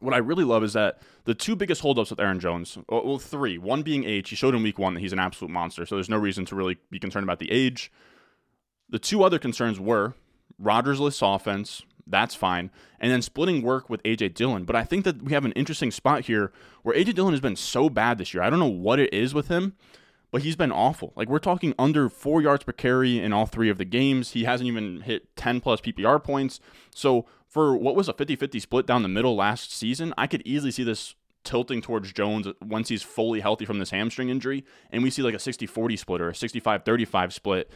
what 0.00 0.14
I 0.14 0.18
really 0.18 0.44
love 0.44 0.64
is 0.64 0.72
that 0.72 1.00
the 1.24 1.34
two 1.34 1.54
biggest 1.54 1.82
holdups 1.82 2.10
with 2.10 2.20
Aaron 2.20 2.40
Jones, 2.40 2.78
well, 2.88 3.18
three, 3.18 3.58
one 3.58 3.82
being 3.82 4.04
age. 4.04 4.30
He 4.30 4.36
showed 4.36 4.54
in 4.54 4.62
week 4.62 4.78
one 4.78 4.94
that 4.94 5.00
he's 5.00 5.12
an 5.12 5.18
absolute 5.18 5.50
monster, 5.52 5.84
so 5.84 5.94
there's 5.94 6.08
no 6.08 6.16
reason 6.16 6.46
to 6.46 6.54
really 6.54 6.78
be 6.90 6.98
concerned 6.98 7.24
about 7.24 7.38
the 7.38 7.50
age. 7.50 7.92
The 8.88 8.98
two 8.98 9.22
other 9.22 9.38
concerns 9.38 9.78
were 9.78 10.14
Rodgers-less 10.58 11.20
offense, 11.22 11.82
that's 12.06 12.34
fine, 12.34 12.70
and 12.98 13.12
then 13.12 13.22
splitting 13.22 13.62
work 13.62 13.88
with 13.88 14.02
AJ 14.02 14.34
Dillon. 14.34 14.64
But 14.64 14.74
I 14.74 14.84
think 14.84 15.04
that 15.04 15.22
we 15.22 15.32
have 15.32 15.44
an 15.44 15.52
interesting 15.52 15.90
spot 15.90 16.24
here 16.24 16.50
where 16.82 16.96
AJ 16.96 17.14
Dillon 17.14 17.32
has 17.32 17.40
been 17.40 17.56
so 17.56 17.88
bad 17.88 18.18
this 18.18 18.34
year. 18.34 18.42
I 18.42 18.50
don't 18.50 18.58
know 18.58 18.66
what 18.66 18.98
it 18.98 19.12
is 19.12 19.34
with 19.34 19.48
him, 19.48 19.74
but 20.30 20.42
he's 20.42 20.56
been 20.56 20.72
awful. 20.72 21.12
Like 21.16 21.28
we're 21.28 21.38
talking 21.38 21.74
under 21.78 22.08
four 22.08 22.40
yards 22.40 22.64
per 22.64 22.72
carry 22.72 23.18
in 23.18 23.32
all 23.32 23.46
three 23.46 23.68
of 23.68 23.78
the 23.78 23.84
games. 23.84 24.32
He 24.32 24.44
hasn't 24.44 24.68
even 24.68 25.02
hit 25.02 25.34
10 25.36 25.60
plus 25.60 25.80
PPR 25.80 26.22
points. 26.22 26.60
So 26.94 27.26
for 27.46 27.76
what 27.76 27.96
was 27.96 28.08
a 28.08 28.12
50 28.12 28.36
50 28.36 28.60
split 28.60 28.86
down 28.86 29.02
the 29.02 29.08
middle 29.08 29.36
last 29.36 29.72
season, 29.72 30.14
I 30.16 30.26
could 30.26 30.42
easily 30.44 30.70
see 30.70 30.84
this 30.84 31.14
tilting 31.42 31.80
towards 31.80 32.12
Jones 32.12 32.46
once 32.60 32.88
he's 32.90 33.02
fully 33.02 33.40
healthy 33.40 33.64
from 33.64 33.78
this 33.78 33.90
hamstring 33.90 34.28
injury. 34.28 34.64
And 34.90 35.02
we 35.02 35.10
see 35.10 35.22
like 35.22 35.34
a 35.34 35.38
60 35.38 35.66
40 35.66 35.96
split 35.96 36.20
or 36.20 36.28
a 36.30 36.34
65 36.34 36.84
35 36.84 37.32
split. 37.34 37.70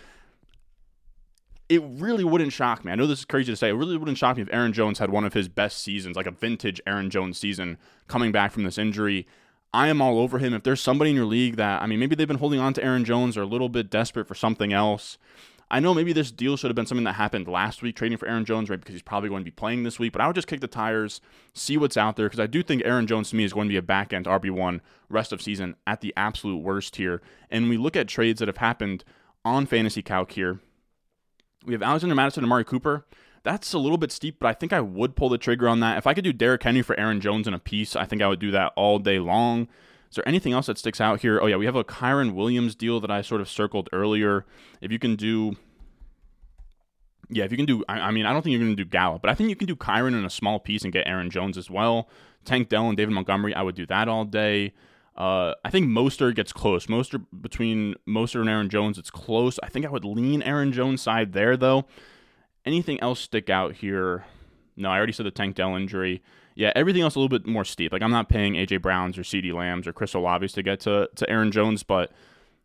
it 1.68 1.82
really 1.84 2.24
wouldn't 2.24 2.52
shock 2.52 2.84
me. 2.84 2.92
I 2.92 2.94
know 2.94 3.06
this 3.06 3.20
is 3.20 3.24
crazy 3.24 3.50
to 3.50 3.56
say. 3.56 3.70
It 3.70 3.74
really 3.74 3.96
wouldn't 3.96 4.18
shock 4.18 4.36
me 4.36 4.42
if 4.42 4.48
Aaron 4.52 4.72
Jones 4.72 4.98
had 4.98 5.10
one 5.10 5.24
of 5.24 5.32
his 5.32 5.48
best 5.48 5.78
seasons, 5.82 6.14
like 6.14 6.26
a 6.26 6.30
vintage 6.30 6.80
Aaron 6.86 7.10
Jones 7.10 7.38
season, 7.38 7.78
coming 8.06 8.32
back 8.32 8.52
from 8.52 8.64
this 8.64 8.78
injury. 8.78 9.26
I 9.74 9.88
am 9.88 10.00
all 10.00 10.20
over 10.20 10.38
him. 10.38 10.54
If 10.54 10.62
there's 10.62 10.80
somebody 10.80 11.10
in 11.10 11.16
your 11.16 11.24
league 11.24 11.56
that, 11.56 11.82
I 11.82 11.86
mean, 11.86 11.98
maybe 11.98 12.14
they've 12.14 12.28
been 12.28 12.38
holding 12.38 12.60
on 12.60 12.74
to 12.74 12.84
Aaron 12.84 13.04
Jones 13.04 13.36
or 13.36 13.42
a 13.42 13.46
little 13.46 13.68
bit 13.68 13.90
desperate 13.90 14.28
for 14.28 14.36
something 14.36 14.72
else. 14.72 15.18
I 15.68 15.80
know 15.80 15.92
maybe 15.92 16.12
this 16.12 16.30
deal 16.30 16.56
should 16.56 16.68
have 16.70 16.76
been 16.76 16.86
something 16.86 17.04
that 17.04 17.14
happened 17.14 17.48
last 17.48 17.82
week, 17.82 17.96
trading 17.96 18.16
for 18.16 18.28
Aaron 18.28 18.44
Jones, 18.44 18.70
right? 18.70 18.78
Because 18.78 18.94
he's 18.94 19.02
probably 19.02 19.30
going 19.30 19.40
to 19.40 19.44
be 19.44 19.50
playing 19.50 19.82
this 19.82 19.98
week. 19.98 20.12
But 20.12 20.22
I 20.22 20.28
would 20.28 20.36
just 20.36 20.46
kick 20.46 20.60
the 20.60 20.68
tires, 20.68 21.20
see 21.54 21.76
what's 21.76 21.96
out 21.96 22.14
there, 22.14 22.26
because 22.26 22.38
I 22.38 22.46
do 22.46 22.62
think 22.62 22.82
Aaron 22.84 23.08
Jones 23.08 23.30
to 23.30 23.36
me 23.36 23.42
is 23.42 23.52
going 23.52 23.66
to 23.66 23.72
be 23.72 23.76
a 23.76 23.82
back 23.82 24.12
end 24.12 24.26
RB1 24.26 24.80
rest 25.08 25.32
of 25.32 25.42
season 25.42 25.74
at 25.88 26.02
the 26.02 26.14
absolute 26.16 26.58
worst 26.58 26.94
here. 26.94 27.20
And 27.50 27.68
we 27.68 27.76
look 27.76 27.96
at 27.96 28.06
trades 28.06 28.38
that 28.38 28.46
have 28.46 28.58
happened 28.58 29.02
on 29.44 29.66
Fantasy 29.66 30.02
Calc 30.02 30.30
here. 30.30 30.60
We 31.66 31.72
have 31.72 31.82
Alexander 31.82 32.14
Mattison 32.14 32.44
and 32.44 32.48
Amari 32.48 32.64
Cooper. 32.64 33.06
That's 33.44 33.74
a 33.74 33.78
little 33.78 33.98
bit 33.98 34.10
steep, 34.10 34.38
but 34.40 34.48
I 34.48 34.54
think 34.54 34.72
I 34.72 34.80
would 34.80 35.16
pull 35.16 35.28
the 35.28 35.38
trigger 35.38 35.68
on 35.68 35.80
that. 35.80 35.98
If 35.98 36.06
I 36.06 36.14
could 36.14 36.24
do 36.24 36.32
Derrick 36.32 36.62
Henry 36.62 36.80
for 36.80 36.98
Aaron 36.98 37.20
Jones 37.20 37.46
in 37.46 37.52
a 37.52 37.58
piece, 37.58 37.94
I 37.94 38.06
think 38.06 38.22
I 38.22 38.26
would 38.26 38.40
do 38.40 38.50
that 38.50 38.72
all 38.74 38.98
day 38.98 39.18
long. 39.18 39.68
Is 40.10 40.16
there 40.16 40.26
anything 40.26 40.54
else 40.54 40.66
that 40.66 40.78
sticks 40.78 41.00
out 41.00 41.20
here? 41.20 41.38
Oh, 41.40 41.46
yeah, 41.46 41.56
we 41.56 41.66
have 41.66 41.76
a 41.76 41.84
Kyren 41.84 42.34
Williams 42.34 42.74
deal 42.74 43.00
that 43.00 43.10
I 43.10 43.20
sort 43.20 43.42
of 43.42 43.48
circled 43.48 43.90
earlier. 43.92 44.46
If 44.80 44.90
you 44.90 44.98
can 44.98 45.14
do. 45.14 45.56
Yeah, 47.28 47.44
if 47.44 47.50
you 47.50 47.56
can 47.56 47.66
do, 47.66 47.84
I, 47.88 48.00
I 48.00 48.10
mean, 48.12 48.24
I 48.24 48.32
don't 48.32 48.42
think 48.42 48.52
you're 48.52 48.62
going 48.62 48.76
to 48.76 48.82
do 48.84 48.88
Gallup, 48.88 49.20
but 49.20 49.30
I 49.30 49.34
think 49.34 49.50
you 49.50 49.56
can 49.56 49.66
do 49.66 49.76
Kyren 49.76 50.14
in 50.16 50.24
a 50.24 50.30
small 50.30 50.58
piece 50.58 50.82
and 50.82 50.92
get 50.92 51.06
Aaron 51.06 51.30
Jones 51.30 51.58
as 51.58 51.68
well. 51.68 52.08
Tank 52.44 52.68
Dell 52.68 52.88
and 52.88 52.96
David 52.96 53.12
Montgomery, 53.12 53.54
I 53.54 53.62
would 53.62 53.74
do 53.74 53.86
that 53.86 54.08
all 54.08 54.24
day. 54.24 54.72
Uh, 55.16 55.54
I 55.64 55.70
think 55.70 55.88
Mostert 55.88 56.34
gets 56.34 56.52
close. 56.52 56.86
Mostert 56.86 57.24
between 57.40 57.94
Mostert 58.08 58.40
and 58.40 58.48
Aaron 58.48 58.68
Jones, 58.68 58.98
it's 58.98 59.10
close. 59.10 59.58
I 59.62 59.68
think 59.68 59.86
I 59.86 59.90
would 59.90 60.04
lean 60.04 60.42
Aaron 60.42 60.72
Jones 60.72 61.02
side 61.02 61.32
there 61.32 61.56
though. 61.56 61.86
Anything 62.64 63.00
else 63.00 63.20
stick 63.20 63.50
out 63.50 63.74
here? 63.76 64.24
No, 64.76 64.90
I 64.90 64.96
already 64.96 65.12
said 65.12 65.26
the 65.26 65.30
Tank 65.30 65.56
Dell 65.56 65.76
injury. 65.76 66.22
Yeah, 66.54 66.72
everything 66.74 67.02
else 67.02 67.14
a 67.14 67.18
little 67.18 67.36
bit 67.36 67.46
more 67.46 67.64
steep. 67.64 67.92
Like 67.92 68.02
I'm 68.02 68.10
not 68.10 68.28
paying 68.28 68.54
AJ 68.54 68.82
Browns 68.82 69.18
or 69.18 69.22
CeeDee 69.22 69.52
Lambs 69.52 69.86
or 69.86 69.92
Chris 69.92 70.14
Olaves 70.14 70.52
to 70.54 70.62
get 70.62 70.80
to 70.80 71.08
to 71.14 71.30
Aaron 71.30 71.50
Jones, 71.50 71.82
but 71.82 72.12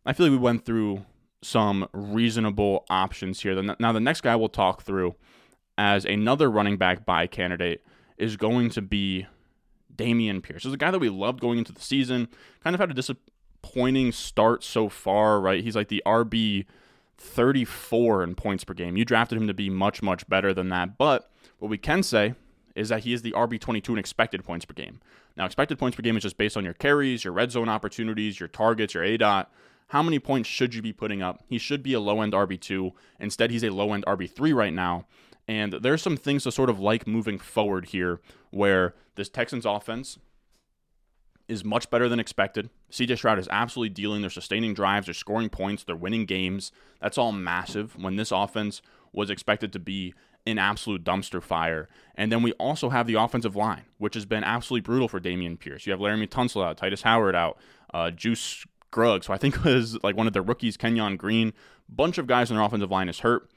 I 0.06 0.12
feel 0.12 0.26
like 0.26 0.32
we 0.32 0.38
went 0.38 0.64
through 0.64 1.04
some 1.42 1.88
reasonable 1.92 2.84
options 2.88 3.40
here. 3.40 3.60
Now 3.78 3.92
the 3.92 4.00
next 4.00 4.20
guy 4.20 4.36
we'll 4.36 4.48
talk 4.48 4.82
through 4.82 5.14
as 5.78 6.04
another 6.04 6.50
running 6.50 6.76
back 6.76 7.04
buy 7.04 7.26
candidate 7.26 7.84
is 8.18 8.36
going 8.36 8.70
to 8.70 8.82
be 8.82 9.26
Dameon 9.94 10.42
Pierce. 10.42 10.64
is 10.64 10.72
a 10.72 10.76
guy 10.76 10.90
that 10.90 10.98
we 10.98 11.08
loved 11.08 11.40
going 11.40 11.58
into 11.58 11.72
the 11.72 11.80
season. 11.80 12.28
Kind 12.62 12.74
of 12.74 12.80
had 12.80 12.90
a 12.90 12.94
disappointing 12.94 14.12
start 14.12 14.62
so 14.62 14.88
far, 14.88 15.40
right? 15.40 15.64
He's 15.64 15.76
like 15.76 15.88
the 15.88 16.02
RB 16.06 16.66
34 17.20 18.24
in 18.24 18.34
points 18.34 18.64
per 18.64 18.74
game. 18.74 18.96
You 18.96 19.04
drafted 19.04 19.38
him 19.38 19.46
to 19.46 19.54
be 19.54 19.68
much, 19.70 20.02
much 20.02 20.28
better 20.28 20.54
than 20.54 20.70
that. 20.70 20.96
But 20.96 21.30
what 21.58 21.68
we 21.68 21.78
can 21.78 22.02
say 22.02 22.34
is 22.74 22.88
that 22.88 23.04
he 23.04 23.12
is 23.12 23.22
the 23.22 23.32
RB 23.32 23.60
22 23.60 23.92
in 23.92 23.98
expected 23.98 24.42
points 24.42 24.64
per 24.64 24.72
game. 24.72 25.00
Now, 25.36 25.44
expected 25.44 25.78
points 25.78 25.96
per 25.96 26.02
game 26.02 26.16
is 26.16 26.22
just 26.22 26.38
based 26.38 26.56
on 26.56 26.64
your 26.64 26.72
carries, 26.74 27.22
your 27.22 27.32
red 27.32 27.52
zone 27.52 27.68
opportunities, 27.68 28.40
your 28.40 28.48
targets, 28.48 28.94
your 28.94 29.04
A 29.04 29.16
dot. 29.16 29.52
How 29.88 30.02
many 30.02 30.18
points 30.18 30.48
should 30.48 30.74
you 30.74 30.82
be 30.82 30.92
putting 30.92 31.20
up? 31.20 31.44
He 31.48 31.58
should 31.58 31.82
be 31.82 31.92
a 31.92 32.00
low 32.00 32.22
end 32.22 32.32
RB2. 32.32 32.92
Instead, 33.18 33.50
he's 33.50 33.64
a 33.64 33.70
low 33.70 33.92
end 33.92 34.04
RB3 34.06 34.54
right 34.54 34.72
now. 34.72 35.06
And 35.46 35.74
there's 35.74 36.00
some 36.00 36.16
things 36.16 36.44
to 36.44 36.52
sort 36.52 36.70
of 36.70 36.80
like 36.80 37.06
moving 37.06 37.38
forward 37.38 37.86
here 37.86 38.20
where 38.50 38.94
this 39.16 39.28
Texans 39.28 39.66
offense 39.66 40.18
is 41.50 41.64
much 41.64 41.90
better 41.90 42.08
than 42.08 42.20
expected. 42.20 42.70
CJ 42.90 43.18
Stroud 43.18 43.38
is 43.38 43.48
absolutely 43.50 43.90
dealing. 43.90 44.20
They're 44.20 44.30
sustaining 44.30 44.72
drives, 44.72 45.06
they're 45.06 45.14
scoring 45.14 45.48
points, 45.48 45.84
they're 45.84 45.96
winning 45.96 46.24
games. 46.24 46.72
That's 47.00 47.18
all 47.18 47.32
massive 47.32 47.96
when 47.96 48.16
this 48.16 48.30
offense 48.30 48.80
was 49.12 49.30
expected 49.30 49.72
to 49.72 49.78
be 49.78 50.14
an 50.46 50.58
absolute 50.58 51.04
dumpster 51.04 51.42
fire. 51.42 51.88
And 52.14 52.30
then 52.30 52.42
we 52.42 52.52
also 52.52 52.90
have 52.90 53.06
the 53.06 53.14
offensive 53.14 53.56
line, 53.56 53.84
which 53.98 54.14
has 54.14 54.24
been 54.24 54.44
absolutely 54.44 54.82
brutal 54.82 55.08
for 55.08 55.20
Dameon 55.20 55.58
Pierce. 55.58 55.86
You 55.86 55.92
have 55.92 56.00
Laremy 56.00 56.28
Tunsil 56.28 56.64
out, 56.64 56.78
Tytus 56.78 57.02
Howard 57.02 57.34
out, 57.34 57.58
uh, 57.92 58.10
Juice 58.10 58.64
Grug. 58.92 59.24
So 59.24 59.32
I 59.32 59.38
think 59.38 59.64
was 59.64 60.02
like 60.02 60.16
one 60.16 60.26
of 60.26 60.32
the 60.32 60.42
rookies, 60.42 60.76
Kenyon 60.76 61.16
Green. 61.16 61.52
Bunch 61.88 62.18
of 62.18 62.26
guys 62.26 62.50
on 62.50 62.56
their 62.56 62.64
offensive 62.64 62.90
line 62.90 63.08
is 63.08 63.20
hurt. 63.20 63.50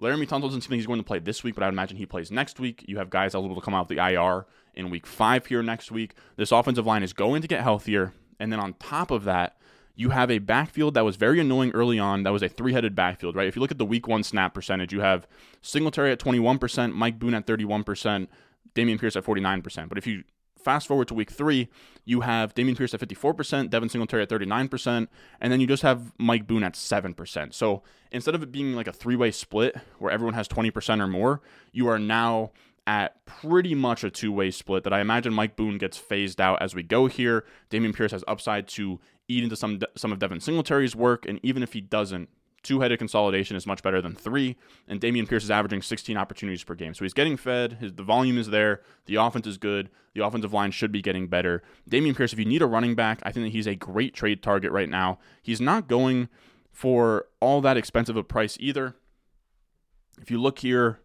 Laremy 0.00 0.28
Tunsil 0.28 0.42
doesn't 0.42 0.60
seem 0.60 0.70
like 0.72 0.78
he's 0.78 0.86
going 0.86 1.00
to 1.00 1.04
play 1.04 1.18
this 1.18 1.42
week, 1.42 1.54
but 1.54 1.62
I 1.62 1.66
would 1.66 1.74
imagine 1.74 1.96
he 1.96 2.06
plays 2.06 2.30
next 2.30 2.60
week. 2.60 2.84
You 2.86 2.98
have 2.98 3.08
guys 3.08 3.34
eligible 3.34 3.60
to 3.60 3.64
come 3.64 3.74
out 3.74 3.90
of 3.90 3.96
the 3.96 3.98
IR 3.98 4.46
in 4.74 4.90
week 4.90 5.06
five 5.06 5.46
here 5.46 5.62
next 5.62 5.90
week. 5.90 6.14
This 6.36 6.52
offensive 6.52 6.86
line 6.86 7.02
is 7.02 7.12
going 7.12 7.40
to 7.42 7.48
get 7.48 7.62
healthier. 7.62 8.12
And 8.38 8.52
then 8.52 8.60
on 8.60 8.74
top 8.74 9.10
of 9.10 9.24
that, 9.24 9.56
you 9.94 10.10
have 10.10 10.30
a 10.30 10.38
backfield 10.38 10.92
that 10.94 11.06
was 11.06 11.16
very 11.16 11.40
annoying 11.40 11.70
early 11.72 11.98
on. 11.98 12.22
That 12.24 12.32
was 12.32 12.42
a 12.42 12.48
three 12.48 12.74
headed 12.74 12.94
backfield, 12.94 13.34
right? 13.34 13.48
If 13.48 13.56
you 13.56 13.62
look 13.62 13.70
at 13.70 13.78
the 13.78 13.86
week 13.86 14.06
one 14.06 14.22
snap 14.22 14.52
percentage, 14.52 14.92
you 14.92 15.00
have 15.00 15.26
Singletary 15.62 16.12
at 16.12 16.20
21%, 16.20 16.92
Mike 16.92 17.18
Boone 17.18 17.32
at 17.32 17.46
31%, 17.46 18.28
Dameon 18.74 19.00
Pierce 19.00 19.16
at 19.16 19.24
49%. 19.24 19.88
But 19.88 19.96
if 19.96 20.06
you 20.06 20.24
fast 20.66 20.88
forward 20.88 21.06
to 21.06 21.14
week 21.14 21.30
three, 21.30 21.68
you 22.04 22.22
have 22.22 22.52
Dameon 22.52 22.76
Pierce 22.76 22.92
at 22.92 22.98
54%, 22.98 23.70
Devin 23.70 23.88
Singletary 23.88 24.24
at 24.24 24.28
39%, 24.28 25.06
and 25.40 25.52
then 25.52 25.60
you 25.60 25.66
just 25.68 25.84
have 25.84 26.12
Mike 26.18 26.48
Boone 26.48 26.64
at 26.64 26.74
7%. 26.74 27.54
So 27.54 27.84
instead 28.10 28.34
of 28.34 28.42
it 28.42 28.50
being 28.50 28.74
like 28.74 28.88
a 28.88 28.92
three 28.92 29.14
way 29.14 29.30
split 29.30 29.76
where 30.00 30.10
everyone 30.10 30.34
has 30.34 30.48
20% 30.48 31.00
or 31.00 31.06
more, 31.06 31.40
you 31.70 31.86
are 31.86 32.00
now 32.00 32.50
at 32.84 33.24
pretty 33.26 33.76
much 33.76 34.02
a 34.02 34.10
two 34.10 34.32
way 34.32 34.50
split 34.50 34.82
that 34.82 34.92
I 34.92 35.00
imagine 35.00 35.32
Mike 35.32 35.54
Boone 35.54 35.78
gets 35.78 35.96
phased 35.96 36.40
out 36.40 36.60
as 36.60 36.74
we 36.74 36.82
go 36.82 37.06
here. 37.06 37.44
Dameon 37.70 37.94
Pierce 37.94 38.10
has 38.10 38.24
upside 38.26 38.66
to 38.70 38.98
eat 39.28 39.44
into 39.44 39.54
some 39.54 39.78
some 39.94 40.10
of 40.10 40.18
Devin 40.18 40.40
Singletary's 40.40 40.96
work, 40.96 41.26
and 41.26 41.38
even 41.44 41.62
if 41.62 41.74
he 41.74 41.80
doesn't, 41.80 42.28
two 42.66 42.80
headed 42.80 42.98
consolidation 42.98 43.56
is 43.56 43.66
much 43.66 43.82
better 43.82 44.02
than 44.02 44.14
three. 44.14 44.56
And 44.88 45.00
Dameon 45.00 45.28
Pierce 45.28 45.44
is 45.44 45.50
averaging 45.50 45.82
16 45.82 46.16
opportunities 46.16 46.64
per 46.64 46.74
game. 46.74 46.94
So 46.94 47.04
he's 47.04 47.14
getting 47.14 47.36
fed. 47.36 47.74
His, 47.74 47.92
the 47.92 48.02
volume 48.02 48.38
is 48.38 48.48
there. 48.48 48.80
The 49.06 49.16
offense 49.16 49.46
is 49.46 49.58
good. 49.58 49.90
The 50.14 50.24
offensive 50.24 50.52
line 50.52 50.70
should 50.70 50.92
be 50.92 51.02
getting 51.02 51.28
better. 51.28 51.62
Dameon 51.88 52.16
Pierce, 52.16 52.32
if 52.32 52.38
you 52.38 52.44
need 52.44 52.62
a 52.62 52.66
running 52.66 52.94
back, 52.94 53.20
I 53.22 53.32
think 53.32 53.46
that 53.46 53.52
he's 53.52 53.66
a 53.66 53.74
great 53.74 54.14
trade 54.14 54.42
target 54.42 54.72
right 54.72 54.88
now. 54.88 55.18
He's 55.42 55.60
not 55.60 55.88
going 55.88 56.28
for 56.72 57.26
all 57.40 57.60
that 57.60 57.76
expensive 57.76 58.16
a 58.16 58.22
price 58.22 58.56
either. 58.60 58.96
If 60.20 60.30
you 60.30 60.40
look 60.40 60.58
here, 60.58 61.00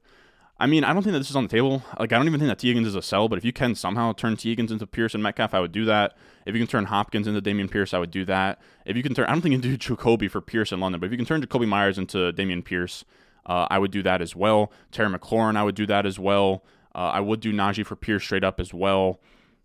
I 0.61 0.67
mean, 0.67 0.83
I 0.83 0.93
don't 0.93 1.01
think 1.01 1.13
that 1.13 1.19
this 1.19 1.31
is 1.31 1.35
on 1.35 1.45
the 1.45 1.49
table. 1.49 1.81
Like, 1.99 2.13
I 2.13 2.17
don't 2.17 2.27
even 2.27 2.39
think 2.39 2.49
that 2.49 2.59
Tee 2.59 2.67
Higgins 2.67 2.85
is 2.85 2.93
a 2.93 3.01
sell, 3.01 3.27
but 3.27 3.39
if 3.39 3.43
you 3.43 3.51
can 3.51 3.73
somehow 3.73 4.13
turn 4.13 4.37
Tee 4.37 4.49
Higgins 4.49 4.71
into 4.71 4.85
Pierce 4.85 5.15
and 5.15 5.23
Metcalf, 5.23 5.55
I 5.55 5.59
would 5.59 5.71
do 5.71 5.85
that. 5.85 6.15
If 6.45 6.53
you 6.53 6.61
can 6.61 6.67
turn 6.67 6.85
Hopkins 6.85 7.25
into 7.25 7.41
Dameon 7.41 7.69
Pierce, 7.69 7.95
I 7.95 7.97
would 7.97 8.11
do 8.11 8.25
that. 8.25 8.61
If 8.85 8.95
you 8.95 9.01
can 9.01 9.15
turn, 9.15 9.25
I 9.25 9.31
don't 9.31 9.41
think 9.41 9.53
you 9.53 9.59
can 9.59 9.71
do 9.71 9.77
Jakobi 9.95 10.29
for 10.29 10.39
Pierce 10.39 10.71
in 10.71 10.79
London, 10.79 11.01
but 11.01 11.07
if 11.07 11.11
you 11.11 11.17
can 11.17 11.25
turn 11.25 11.41
Jakobi 11.41 11.67
Meyers 11.67 11.97
into 11.97 12.31
Dameon 12.33 12.63
Pierce, 12.63 13.03
uh, 13.47 13.65
I 13.71 13.79
would 13.79 13.89
do 13.89 14.03
that 14.03 14.21
as 14.21 14.35
well. 14.35 14.71
Terry 14.91 15.09
McLaurin, 15.09 15.57
I 15.57 15.63
would 15.63 15.73
do 15.73 15.87
that 15.87 16.05
as 16.05 16.19
well. 16.19 16.63
Uh, 16.93 17.09
I 17.09 17.21
would 17.21 17.39
do 17.39 17.51
Najee 17.51 17.83
for 17.85 17.95
Pierce 17.95 18.23
straight 18.23 18.43
up 18.43 18.59
as 18.59 18.71
well. 18.71 19.19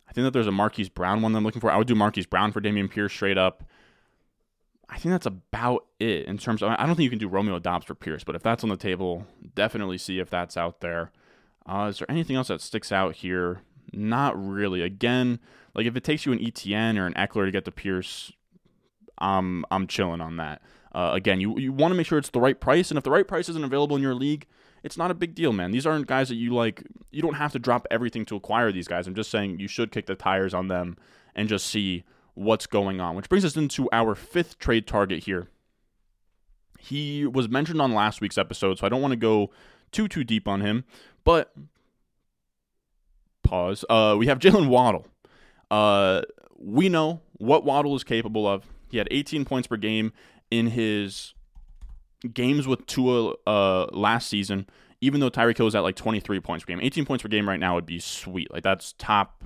I 0.09 0.13
think 0.13 0.25
that 0.25 0.33
there's 0.33 0.47
a 0.47 0.53
Marquise 0.53 0.89
Brown 0.89 1.21
one 1.21 1.33
that 1.33 1.39
I'm 1.39 1.45
looking 1.45 1.61
for. 1.61 1.71
I 1.71 1.77
would 1.77 1.89
do 1.89 1.95
Marquise 1.95 2.27
Brown 2.27 2.53
for 2.53 2.63
Dameon 2.63 2.91
Pierce 2.91 3.13
straight 3.13 3.37
up. 3.37 3.65
I 4.89 4.99
think 4.99 5.13
that's 5.13 5.27
about 5.27 5.87
it 5.99 6.27
in 6.27 6.39
terms 6.39 6.63
of. 6.63 6.71
I 6.71 6.87
don't 6.87 6.95
think 6.95 7.05
you 7.05 7.11
can 7.11 7.19
do 7.19 7.29
Romeo 7.29 7.59
Doubs 7.59 7.87
for 7.87 7.95
Pierce, 7.95 8.25
but 8.25 8.37
if 8.37 8.43
that's 8.43 8.63
on 8.63 8.71
the 8.71 8.77
table, 8.77 9.27
definitely 9.55 9.99
see 9.99 10.21
if 10.21 10.31
that's 10.31 10.57
out 10.57 10.81
there. 10.81 11.11
Uh, 11.67 11.89
is 11.91 11.99
there 11.99 12.11
anything 12.11 12.37
else 12.37 12.49
that 12.49 12.61
sticks 12.61 12.93
out 12.93 13.17
here? 13.17 13.63
Not 13.93 14.41
really. 14.41 14.83
Again, 14.83 15.41
like 15.75 15.87
if 15.87 15.97
it 15.97 16.05
takes 16.05 16.25
you 16.25 16.33
an 16.33 16.39
ETN 16.39 16.99
or 16.99 17.07
an 17.07 17.15
Ekeler 17.15 17.47
to 17.47 17.51
get 17.51 17.65
to 17.65 17.73
Pierce, 17.73 18.33
I'm 19.19 19.65
I'm 19.71 19.87
chilling 19.87 20.21
on 20.21 20.37
that. 20.37 20.63
Uh, 20.95 21.11
again, 21.15 21.41
you 21.41 21.59
you 21.59 21.73
want 21.73 21.91
to 21.91 21.97
make 21.97 22.07
sure 22.07 22.19
it's 22.19 22.31
the 22.31 22.41
right 22.41 22.59
price, 22.59 22.91
and 22.91 22.99
if 22.99 23.05
the 23.05 23.11
right 23.11 23.27
price 23.27 23.49
isn't 23.49 23.65
available 23.65 23.97
in 23.97 24.03
your 24.03 24.15
league, 24.15 24.47
it's 24.85 24.97
not 24.97 25.11
a 25.11 25.15
big 25.15 25.35
deal, 25.35 25.53
man. 25.53 25.73
These 25.73 25.87
aren't 25.87 26.07
guys 26.07 26.29
that 26.29 26.37
you 26.37 26.55
like. 26.55 26.85
You 27.11 27.23
don't 27.23 27.35
have 27.35 27.53
to 27.53 27.59
drop 27.59 27.87
everything 27.91 28.25
to 28.27 28.37
acquire 28.37 28.71
these 28.71 28.87
guys. 28.87 29.09
I'm 29.09 29.15
just 29.15 29.31
saying 29.31 29.59
you 29.59 29.69
should 29.69 29.91
kick 29.91 30.07
the 30.07 30.15
tires 30.15 30.55
on 30.55 30.69
them 30.69 30.97
and 31.35 31.49
just 31.49 31.67
see 31.67 32.05
what's 32.37 32.67
going 32.67 33.01
on. 33.01 33.17
Which 33.17 33.29
brings 33.29 33.45
us 33.45 33.57
into 33.57 33.89
our 33.91 34.15
fifth 34.15 34.59
trade 34.59 34.87
target 34.87 35.25
here. 35.25 35.49
He 36.79 37.27
was 37.27 37.49
mentioned 37.49 37.81
on 37.81 37.93
last 37.93 38.21
week's 38.21 38.39
episode, 38.39 38.79
so 38.79 38.87
I 38.87 38.89
don't 38.89 39.03
want 39.03 39.13
to 39.13 39.17
go 39.17 39.51
too 39.91 40.07
too 40.07 40.23
deep 40.23 40.47
on 40.47 40.61
him. 40.61 40.85
But 41.25 41.53
pause. 43.43 43.85
Uh, 43.91 44.15
we 44.19 44.27
have 44.27 44.39
Jaylen 44.39 44.69
Waddle. 44.69 45.07
Uh, 45.71 46.23
we 46.57 46.89
know 46.89 47.23
what 47.33 47.65
Waddle 47.65 47.97
is 47.97 48.05
capable 48.05 48.47
of. 48.47 48.65
He 48.89 48.99
had 48.99 49.09
18 49.11 49.45
points 49.45 49.67
per 49.67 49.77
game 49.77 50.13
in 50.51 50.69
his 50.69 51.35
games 52.33 52.69
with 52.69 52.87
Tua 52.87 53.35
uh, 53.47 53.87
last 53.93 54.29
season. 54.29 54.67
Even 55.01 55.21
though 55.21 55.31
Tyreek 55.31 55.57
Hill 55.57 55.67
is 55.67 55.75
at 55.75 55.81
like 55.81 55.97
23 55.97 56.41
points 56.41 56.65
per 56.65 56.69
game, 56.69 56.81
18 56.81 57.05
points 57.05 57.23
per 57.23 57.29
game 57.29 57.49
right 57.49 57.61
now 57.61 57.75
would 57.75 57.87
be 57.87 57.99
sweet. 57.99 58.51
Like 58.53 58.63
that's 58.63 58.95
top 58.95 59.45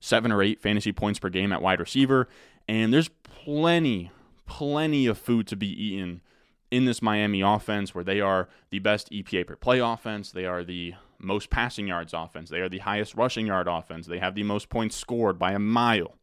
seven 0.00 0.32
or 0.32 0.42
eight 0.42 0.60
fantasy 0.60 0.92
points 0.92 1.18
per 1.18 1.28
game 1.28 1.52
at 1.52 1.62
wide 1.62 1.78
receiver. 1.80 2.28
And 2.66 2.92
there's 2.92 3.08
plenty, 3.22 4.10
plenty 4.46 5.06
of 5.06 5.18
food 5.18 5.46
to 5.48 5.56
be 5.56 5.68
eaten 5.68 6.22
in 6.70 6.84
this 6.84 7.02
Miami 7.02 7.40
offense 7.40 7.94
where 7.94 8.04
they 8.04 8.20
are 8.20 8.48
the 8.70 8.78
best 8.78 9.10
EPA 9.10 9.46
per 9.46 9.56
play 9.56 9.78
offense. 9.80 10.30
They 10.32 10.46
are 10.46 10.64
the 10.64 10.94
most 11.18 11.50
passing 11.50 11.88
yards 11.88 12.14
offense. 12.14 12.48
They 12.48 12.60
are 12.60 12.68
the 12.68 12.78
highest 12.78 13.14
rushing 13.14 13.46
yard 13.46 13.68
offense. 13.68 14.06
They 14.06 14.18
have 14.18 14.34
the 14.34 14.42
most 14.44 14.68
points 14.68 14.96
scored 14.96 15.38
by 15.38 15.52
a 15.52 15.58
mile. 15.58 16.16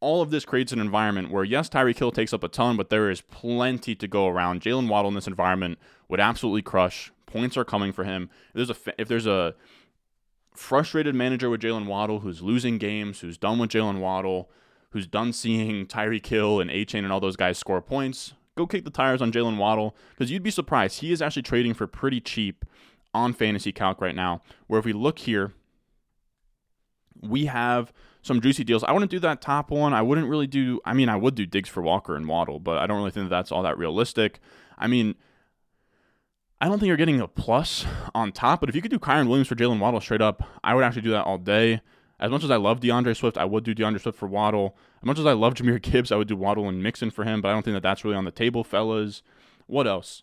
all 0.00 0.20
of 0.20 0.30
this 0.30 0.44
creates 0.44 0.72
an 0.72 0.80
environment 0.80 1.30
where 1.30 1.44
yes, 1.44 1.68
Tyreek 1.68 1.98
Hill 1.98 2.10
takes 2.10 2.32
up 2.32 2.42
a 2.42 2.48
ton, 2.48 2.76
but 2.76 2.90
there 2.90 3.08
is 3.08 3.20
plenty 3.20 3.94
to 3.94 4.08
go 4.08 4.26
around. 4.26 4.60
Jaylen 4.60 4.88
Waddle 4.88 5.10
in 5.10 5.14
this 5.14 5.28
environment 5.28 5.78
would 6.08 6.20
absolutely 6.20 6.62
crush. 6.62 7.12
Points 7.26 7.56
are 7.56 7.64
coming 7.64 7.92
for 7.92 8.04
him. 8.04 8.28
If 8.52 8.66
there's 8.66 8.70
a 8.70 9.00
if 9.00 9.08
there's 9.08 9.26
a 9.26 9.54
frustrated 10.54 11.14
manager 11.14 11.48
with 11.50 11.62
Jaylen 11.62 11.86
Waddle 11.86 12.20
who's 12.20 12.42
losing 12.42 12.78
games, 12.78 13.20
who's 13.20 13.38
done 13.38 13.58
with 13.58 13.70
Jaylen 13.70 14.00
Waddle, 14.00 14.50
who's 14.90 15.06
done 15.06 15.32
seeing 15.32 15.86
Tyreek 15.86 16.26
Hill 16.26 16.60
and 16.60 16.70
Achane 16.70 17.04
and 17.04 17.12
all 17.12 17.20
those 17.20 17.36
guys 17.36 17.58
score 17.58 17.80
points, 17.80 18.34
go 18.56 18.66
kick 18.66 18.84
the 18.84 18.90
tires 18.90 19.22
on 19.22 19.32
Jaylen 19.32 19.56
Waddle 19.56 19.96
because 20.10 20.30
you'd 20.30 20.42
be 20.42 20.50
surprised. 20.50 21.00
He 21.00 21.12
is 21.12 21.22
actually 21.22 21.42
trading 21.42 21.74
for 21.74 21.86
pretty 21.86 22.20
cheap 22.20 22.64
on 23.14 23.32
Fantasy 23.32 23.72
Calc 23.72 24.00
right 24.00 24.14
now. 24.14 24.42
Where 24.66 24.78
if 24.78 24.84
we 24.84 24.92
look 24.92 25.20
here, 25.20 25.52
we 27.20 27.46
have 27.46 27.92
some 28.22 28.40
juicy 28.40 28.64
deals. 28.64 28.84
I 28.84 28.92
wouldn't 28.92 29.10
do 29.10 29.18
that 29.20 29.40
top 29.40 29.70
one. 29.70 29.92
I 29.92 30.02
wouldn't 30.02 30.28
really 30.28 30.46
do. 30.46 30.80
I 30.84 30.92
mean, 30.92 31.08
I 31.08 31.16
would 31.16 31.34
do 31.34 31.46
Diggs 31.46 31.68
for 31.68 31.82
Walker 31.82 32.16
and 32.16 32.28
Waddle, 32.28 32.60
but 32.60 32.78
I 32.78 32.86
don't 32.86 32.98
really 32.98 33.10
think 33.10 33.26
that 33.26 33.36
that's 33.36 33.52
all 33.52 33.62
that 33.62 33.78
realistic. 33.78 34.40
I 34.78 34.86
mean, 34.86 35.14
I 36.62 36.66
don't 36.66 36.78
think 36.78 36.86
you're 36.86 36.96
getting 36.96 37.20
a 37.20 37.26
plus 37.26 37.84
on 38.14 38.30
top. 38.30 38.60
But 38.60 38.68
if 38.68 38.76
you 38.76 38.82
could 38.82 38.92
do 38.92 39.00
Kyren 39.00 39.26
Williams 39.26 39.48
for 39.48 39.56
Jaylen 39.56 39.80
Waddle 39.80 40.00
straight 40.00 40.22
up, 40.22 40.44
I 40.62 40.76
would 40.76 40.84
actually 40.84 41.02
do 41.02 41.10
that 41.10 41.24
all 41.24 41.36
day. 41.36 41.80
As 42.20 42.30
much 42.30 42.44
as 42.44 42.52
I 42.52 42.56
love 42.56 42.78
DeAndre 42.78 43.16
Swift, 43.16 43.36
I 43.36 43.44
would 43.44 43.64
do 43.64 43.74
DeAndre 43.74 44.00
Swift 44.00 44.16
for 44.16 44.28
Waddle. 44.28 44.76
As 45.02 45.06
much 45.06 45.18
as 45.18 45.26
I 45.26 45.32
love 45.32 45.54
Jahmyr 45.54 45.82
Gibbs, 45.82 46.12
I 46.12 46.16
would 46.16 46.28
do 46.28 46.36
Waddle 46.36 46.68
and 46.68 46.80
Mixon 46.80 47.10
for 47.10 47.24
him. 47.24 47.40
But 47.40 47.48
I 47.48 47.52
don't 47.52 47.64
think 47.64 47.74
that 47.74 47.82
that's 47.82 48.04
really 48.04 48.16
on 48.16 48.24
the 48.24 48.30
table, 48.30 48.62
fellas. 48.62 49.24
What 49.66 49.88
else? 49.88 50.22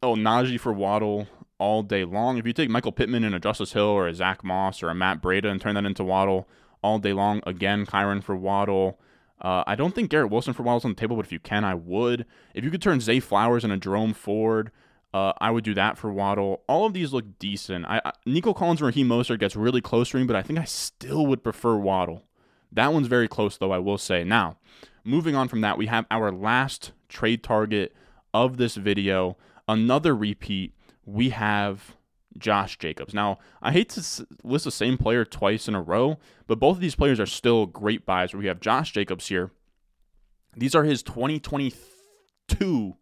Oh, 0.00 0.14
Najee 0.14 0.60
for 0.60 0.72
Waddle 0.72 1.26
all 1.58 1.82
day 1.82 2.04
long. 2.04 2.38
If 2.38 2.46
you 2.46 2.52
take 2.52 2.70
Michael 2.70 2.92
Pittman 2.92 3.24
and 3.24 3.34
a 3.34 3.40
Justice 3.40 3.72
Hill 3.72 3.82
or 3.82 4.06
a 4.06 4.14
Zach 4.14 4.44
Moss 4.44 4.80
or 4.80 4.90
a 4.90 4.94
Matt 4.94 5.20
Breida 5.20 5.46
and 5.46 5.60
turn 5.60 5.74
that 5.74 5.86
into 5.86 6.04
Waddle 6.04 6.48
all 6.84 7.00
day 7.00 7.12
long, 7.12 7.42
again, 7.44 7.84
Kyren 7.84 8.22
for 8.22 8.36
Waddle. 8.36 9.00
Uh, 9.40 9.62
I 9.66 9.74
don't 9.74 9.94
think 9.94 10.10
Garrett 10.10 10.30
Wilson 10.30 10.52
for 10.52 10.62
Waddle's 10.62 10.84
on 10.84 10.92
the 10.92 11.00
table, 11.00 11.16
but 11.16 11.24
if 11.24 11.32
you 11.32 11.38
can, 11.38 11.64
I 11.64 11.74
would. 11.74 12.26
If 12.54 12.64
you 12.64 12.70
could 12.70 12.82
turn 12.82 13.00
Zay 13.00 13.20
Flowers 13.20 13.64
and 13.64 13.72
a 13.72 13.76
Jerome 13.76 14.14
Ford, 14.14 14.70
uh, 15.14 15.32
I 15.40 15.50
would 15.50 15.64
do 15.64 15.74
that 15.74 15.96
for 15.96 16.12
Waddle. 16.12 16.62
All 16.68 16.86
of 16.86 16.92
these 16.92 17.12
look 17.12 17.38
decent. 17.38 17.86
I, 17.86 18.00
I 18.04 18.12
Nico 18.26 18.52
Collins 18.52 18.80
and 18.80 18.86
Raheem 18.86 19.08
Mostert 19.08 19.38
gets 19.38 19.56
really 19.56 19.80
close 19.80 20.10
to 20.10 20.16
me, 20.16 20.24
but 20.24 20.36
I 20.36 20.42
think 20.42 20.58
I 20.58 20.64
still 20.64 21.26
would 21.26 21.42
prefer 21.42 21.76
Waddle. 21.76 22.24
That 22.72 22.92
one's 22.92 23.06
very 23.06 23.28
close, 23.28 23.56
though, 23.56 23.72
I 23.72 23.78
will 23.78 23.98
say. 23.98 24.24
Now, 24.24 24.58
moving 25.04 25.34
on 25.34 25.48
from 25.48 25.60
that, 25.62 25.78
we 25.78 25.86
have 25.86 26.06
our 26.10 26.30
last 26.30 26.92
trade 27.08 27.42
target 27.42 27.94
of 28.34 28.56
this 28.56 28.76
video. 28.76 29.36
Another 29.66 30.14
repeat 30.14 30.74
we 31.06 31.30
have 31.30 31.96
Josh 32.36 32.78
Jacobs. 32.78 33.14
Now, 33.14 33.38
I 33.62 33.72
hate 33.72 33.88
to 33.90 34.26
list 34.42 34.64
the 34.64 34.70
same 34.70 34.98
player 34.98 35.24
twice 35.24 35.68
in 35.68 35.74
a 35.74 35.82
row, 35.82 36.18
but 36.46 36.60
both 36.60 36.76
of 36.76 36.80
these 36.80 36.94
players 36.94 37.18
are 37.20 37.26
still 37.26 37.66
great 37.66 38.04
buys. 38.04 38.34
We 38.34 38.46
have 38.46 38.60
Josh 38.60 38.92
Jacobs 38.92 39.28
here. 39.28 39.50
These 40.56 40.74
are 40.74 40.84
his 40.84 41.02
2022 41.02 42.96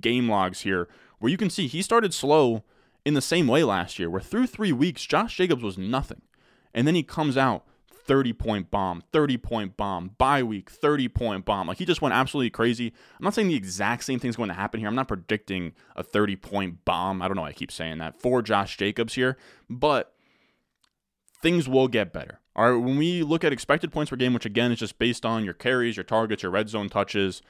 game 0.00 0.28
logs 0.28 0.60
here, 0.62 0.88
where 1.18 1.30
you 1.30 1.36
can 1.36 1.50
see 1.50 1.66
he 1.66 1.82
started 1.82 2.14
slow 2.14 2.64
in 3.04 3.14
the 3.14 3.20
same 3.20 3.46
way 3.46 3.64
last 3.64 3.98
year, 3.98 4.08
where 4.08 4.20
through 4.20 4.46
three 4.46 4.72
weeks, 4.72 5.04
Josh 5.04 5.36
Jacobs 5.36 5.62
was 5.62 5.78
nothing. 5.78 6.22
And 6.74 6.86
then 6.86 6.94
he 6.94 7.02
comes 7.02 7.36
out 7.36 7.66
30 8.04 8.32
point 8.32 8.70
bomb, 8.70 9.02
30 9.12 9.36
point 9.38 9.76
bomb, 9.76 10.10
bye 10.18 10.42
week, 10.42 10.70
30 10.70 11.08
point 11.08 11.44
bomb. 11.44 11.68
Like 11.68 11.78
he 11.78 11.84
just 11.84 12.02
went 12.02 12.14
absolutely 12.14 12.50
crazy. 12.50 12.92
I'm 13.18 13.24
not 13.24 13.34
saying 13.34 13.48
the 13.48 13.54
exact 13.54 14.04
same 14.04 14.18
thing's 14.18 14.36
going 14.36 14.48
to 14.48 14.54
happen 14.54 14.80
here. 14.80 14.88
I'm 14.88 14.94
not 14.94 15.08
predicting 15.08 15.72
a 15.96 16.02
30 16.02 16.36
point 16.36 16.84
bomb. 16.84 17.22
I 17.22 17.28
don't 17.28 17.36
know. 17.36 17.44
I 17.44 17.52
keep 17.52 17.72
saying 17.72 17.98
that 17.98 18.20
for 18.20 18.42
Josh 18.42 18.76
Jacobs 18.76 19.14
here, 19.14 19.36
but 19.68 20.14
things 21.40 21.68
will 21.68 21.88
get 21.88 22.12
better. 22.12 22.40
All 22.54 22.70
right. 22.70 22.84
When 22.84 22.96
we 22.96 23.22
look 23.22 23.44
at 23.44 23.52
expected 23.52 23.92
points 23.92 24.10
per 24.10 24.16
game, 24.16 24.34
which 24.34 24.46
again 24.46 24.72
is 24.72 24.78
just 24.78 24.98
based 24.98 25.24
on 25.24 25.44
your 25.44 25.54
carries, 25.54 25.96
your 25.96 26.04
targets, 26.04 26.42
your 26.42 26.52
red 26.52 26.68
zone 26.68 26.88
touches, 26.88 27.42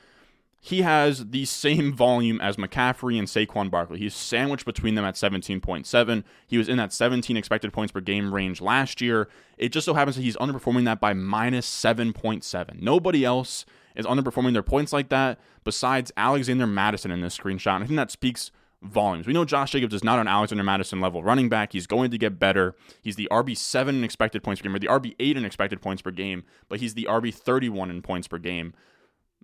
he 0.64 0.82
has 0.82 1.30
the 1.30 1.44
same 1.44 1.92
volume 1.92 2.40
as 2.40 2.56
McCaffrey 2.56 3.18
and 3.18 3.26
Saquon 3.26 3.68
Barkley. 3.68 3.98
He's 3.98 4.14
sandwiched 4.14 4.64
between 4.64 4.94
them 4.94 5.04
at 5.04 5.16
17.7. 5.16 6.22
He 6.46 6.56
was 6.56 6.68
in 6.68 6.76
that 6.76 6.92
17 6.92 7.36
expected 7.36 7.72
points 7.72 7.90
per 7.90 8.00
game 8.00 8.32
range 8.32 8.60
last 8.60 9.00
year. 9.00 9.28
It 9.58 9.70
just 9.70 9.84
so 9.84 9.94
happens 9.94 10.14
that 10.14 10.22
he's 10.22 10.36
underperforming 10.36 10.84
that 10.84 11.00
by 11.00 11.14
minus 11.14 11.68
7.7. 11.68 12.80
Nobody 12.80 13.24
else 13.24 13.66
is 13.96 14.06
underperforming 14.06 14.52
their 14.52 14.62
points 14.62 14.92
like 14.92 15.08
that 15.08 15.40
besides 15.64 16.12
Alexander 16.16 16.68
Mattison 16.68 17.10
in 17.10 17.22
this 17.22 17.36
screenshot. 17.36 17.74
And 17.74 17.82
I 17.82 17.86
think 17.88 17.96
that 17.96 18.12
speaks 18.12 18.52
volumes. 18.82 19.26
We 19.26 19.32
know 19.32 19.44
Josh 19.44 19.72
Jacobs 19.72 19.94
is 19.94 20.04
not 20.04 20.20
an 20.20 20.28
Alexander 20.28 20.62
Mattison 20.62 21.00
level 21.00 21.24
running 21.24 21.48
back. 21.48 21.72
He's 21.72 21.88
going 21.88 22.12
to 22.12 22.18
get 22.18 22.38
better. 22.38 22.76
He's 23.02 23.16
the 23.16 23.28
RB7 23.32 23.88
in 23.88 24.04
expected 24.04 24.44
points 24.44 24.62
per 24.62 24.68
game, 24.68 24.76
or 24.76 24.78
the 24.78 24.86
RB8 24.86 25.36
in 25.36 25.44
expected 25.44 25.82
points 25.82 26.02
per 26.02 26.12
game, 26.12 26.44
but 26.68 26.78
he's 26.78 26.94
the 26.94 27.08
RB31 27.10 27.90
in 27.90 28.00
points 28.00 28.28
per 28.28 28.38
game. 28.38 28.74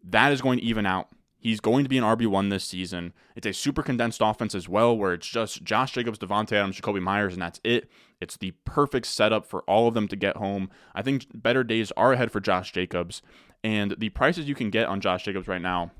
That 0.04 0.32
is 0.32 0.40
going 0.40 0.58
to 0.58 0.64
even 0.64 0.86
out. 0.86 1.08
He's 1.40 1.60
going 1.60 1.84
to 1.84 1.88
be 1.88 1.98
an 1.98 2.04
RB1 2.04 2.50
this 2.50 2.64
season. 2.64 3.12
It's 3.36 3.46
a 3.46 3.52
super 3.52 3.82
condensed 3.82 4.20
offense 4.20 4.56
as 4.56 4.68
well, 4.68 4.96
where 4.96 5.14
it's 5.14 5.28
just 5.28 5.62
Josh 5.62 5.92
Jacobs, 5.92 6.18
Davante 6.18 6.52
Adams, 6.52 6.80
Jakobi 6.80 7.00
Meyers, 7.00 7.32
and 7.32 7.40
that's 7.40 7.60
it. 7.62 7.88
It's 8.20 8.36
the 8.36 8.50
perfect 8.64 9.06
setup 9.06 9.46
for 9.46 9.62
all 9.62 9.86
of 9.86 9.94
them 9.94 10.08
to 10.08 10.16
get 10.16 10.36
home. 10.36 10.68
I 10.94 11.02
think 11.02 11.26
better 11.32 11.62
days 11.62 11.92
are 11.96 12.12
ahead 12.12 12.32
for 12.32 12.40
Josh 12.40 12.72
Jacobs, 12.72 13.22
and 13.62 13.94
the 13.98 14.08
prices 14.08 14.48
you 14.48 14.56
can 14.56 14.70
get 14.70 14.88
on 14.88 15.00
Josh 15.00 15.24
Jacobs 15.24 15.46
right 15.46 15.62
now 15.62 15.92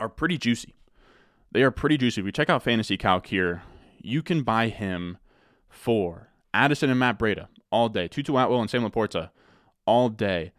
are 0.00 0.08
pretty 0.08 0.38
juicy. 0.38 0.74
They 1.52 1.62
are 1.62 1.70
pretty 1.70 1.96
juicy. 1.96 2.20
If 2.20 2.24
we 2.24 2.32
check 2.32 2.50
out 2.50 2.64
Fantasy 2.64 2.96
Calc 2.96 3.28
here, 3.28 3.62
you 4.02 4.22
can 4.22 4.42
buy 4.42 4.68
him 4.68 5.18
for 5.68 6.30
Addison 6.52 6.90
and 6.90 6.98
Matt 6.98 7.18
Breida 7.18 7.46
all 7.70 7.88
day, 7.88 8.08
Tutu 8.08 8.36
Atwell 8.36 8.60
and 8.60 8.68
Sam 8.68 8.82
LaPorta 8.82 9.30
all 9.86 10.08
day. 10.08 10.52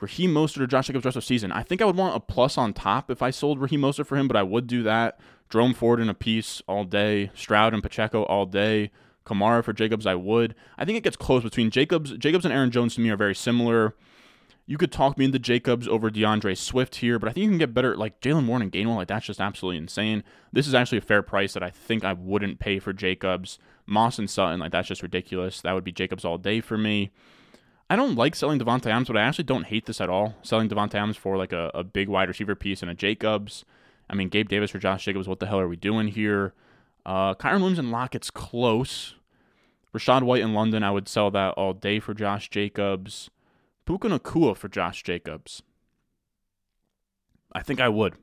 Raheem 0.00 0.34
Mostert 0.34 0.60
or 0.60 0.66
Josh 0.66 0.88
Jacobs 0.88 1.04
rest 1.04 1.16
of 1.16 1.24
season. 1.24 1.52
I 1.52 1.62
think 1.62 1.80
I 1.80 1.84
would 1.84 1.96
want 1.96 2.16
a 2.16 2.20
plus 2.20 2.58
on 2.58 2.72
top 2.72 3.10
if 3.10 3.22
I 3.22 3.30
sold 3.30 3.60
Raheem 3.60 3.80
Mostert 3.80 4.06
for 4.06 4.16
him, 4.16 4.28
but 4.28 4.36
I 4.36 4.42
would 4.42 4.66
do 4.66 4.82
that. 4.82 5.18
Jerome 5.50 5.74
Ford 5.74 6.00
in 6.00 6.08
a 6.08 6.14
piece 6.14 6.62
all 6.66 6.84
day. 6.84 7.30
Stroud 7.34 7.74
and 7.74 7.82
Pacheco 7.82 8.24
all 8.24 8.46
day. 8.46 8.90
Kamara 9.24 9.64
for 9.64 9.72
Jacobs, 9.72 10.06
I 10.06 10.14
would. 10.14 10.54
I 10.76 10.84
think 10.84 10.98
it 10.98 11.04
gets 11.04 11.16
close 11.16 11.42
between 11.42 11.70
Jacobs. 11.70 12.12
Jacobs 12.18 12.44
and 12.44 12.52
Aaron 12.52 12.70
Jones 12.70 12.94
to 12.96 13.00
me 13.00 13.10
are 13.10 13.16
very 13.16 13.34
similar. 13.34 13.94
You 14.66 14.78
could 14.78 14.92
talk 14.92 15.18
me 15.18 15.26
into 15.26 15.38
Jacobs 15.38 15.86
over 15.86 16.10
DeAndre 16.10 16.56
Swift 16.56 16.96
here, 16.96 17.18
but 17.18 17.28
I 17.28 17.32
think 17.32 17.44
you 17.44 17.50
can 17.50 17.58
get 17.58 17.74
better. 17.74 17.96
Like 17.96 18.20
Jaylen 18.20 18.46
Warren 18.46 18.62
and 18.62 18.72
Gainwell, 18.72 18.96
like 18.96 19.08
that's 19.08 19.26
just 19.26 19.40
absolutely 19.40 19.78
insane. 19.78 20.24
This 20.52 20.66
is 20.66 20.74
actually 20.74 20.98
a 20.98 21.02
fair 21.02 21.22
price 21.22 21.52
that 21.52 21.62
I 21.62 21.70
think 21.70 22.04
I 22.04 22.14
wouldn't 22.14 22.58
pay 22.58 22.78
for 22.78 22.92
Jacobs. 22.92 23.58
Moss 23.86 24.18
and 24.18 24.28
Sutton, 24.28 24.60
like 24.60 24.72
that's 24.72 24.88
just 24.88 25.02
ridiculous. 25.02 25.60
That 25.60 25.74
would 25.74 25.84
be 25.84 25.92
Jacobs 25.92 26.24
all 26.24 26.38
day 26.38 26.60
for 26.60 26.78
me. 26.78 27.10
I 27.90 27.96
don't 27.96 28.16
like 28.16 28.34
selling 28.34 28.58
Davante 28.58 28.86
Adams, 28.86 29.08
but 29.08 29.16
I 29.16 29.22
actually 29.22 29.44
don't 29.44 29.66
hate 29.66 29.86
this 29.86 30.00
at 30.00 30.08
all. 30.08 30.36
Selling 30.42 30.68
Davante 30.68 30.94
Adams 30.94 31.16
for 31.16 31.36
like 31.36 31.52
a, 31.52 31.70
a 31.74 31.84
big 31.84 32.08
wide 32.08 32.28
receiver 32.28 32.54
piece 32.54 32.82
and 32.82 32.90
a 32.90 32.94
Jacobs. 32.94 33.64
I 34.08 34.14
mean, 34.14 34.28
Gabe 34.28 34.48
Davis 34.48 34.70
for 34.70 34.78
Josh 34.78 35.04
Jacobs. 35.04 35.28
What 35.28 35.40
the 35.40 35.46
hell 35.46 35.60
are 35.60 35.68
we 35.68 35.76
doing 35.76 36.08
here? 36.08 36.54
Uh, 37.04 37.34
Kyren 37.34 37.58
Williams 37.58 37.78
and 37.78 37.90
Lockett's 37.90 38.30
close. 38.30 39.14
Rachaad 39.94 40.22
White 40.22 40.42
in 40.42 40.54
London, 40.54 40.82
I 40.82 40.90
would 40.90 41.08
sell 41.08 41.30
that 41.30 41.54
all 41.54 41.72
day 41.72 42.00
for 42.00 42.14
Josh 42.14 42.50
Jacobs. 42.50 43.30
Puka 43.86 44.08
Nacua 44.08 44.56
for 44.56 44.68
Josh 44.68 45.02
Jacobs. 45.02 45.62
I 47.52 47.62
think 47.62 47.80
I 47.80 47.88
would. 47.88 48.14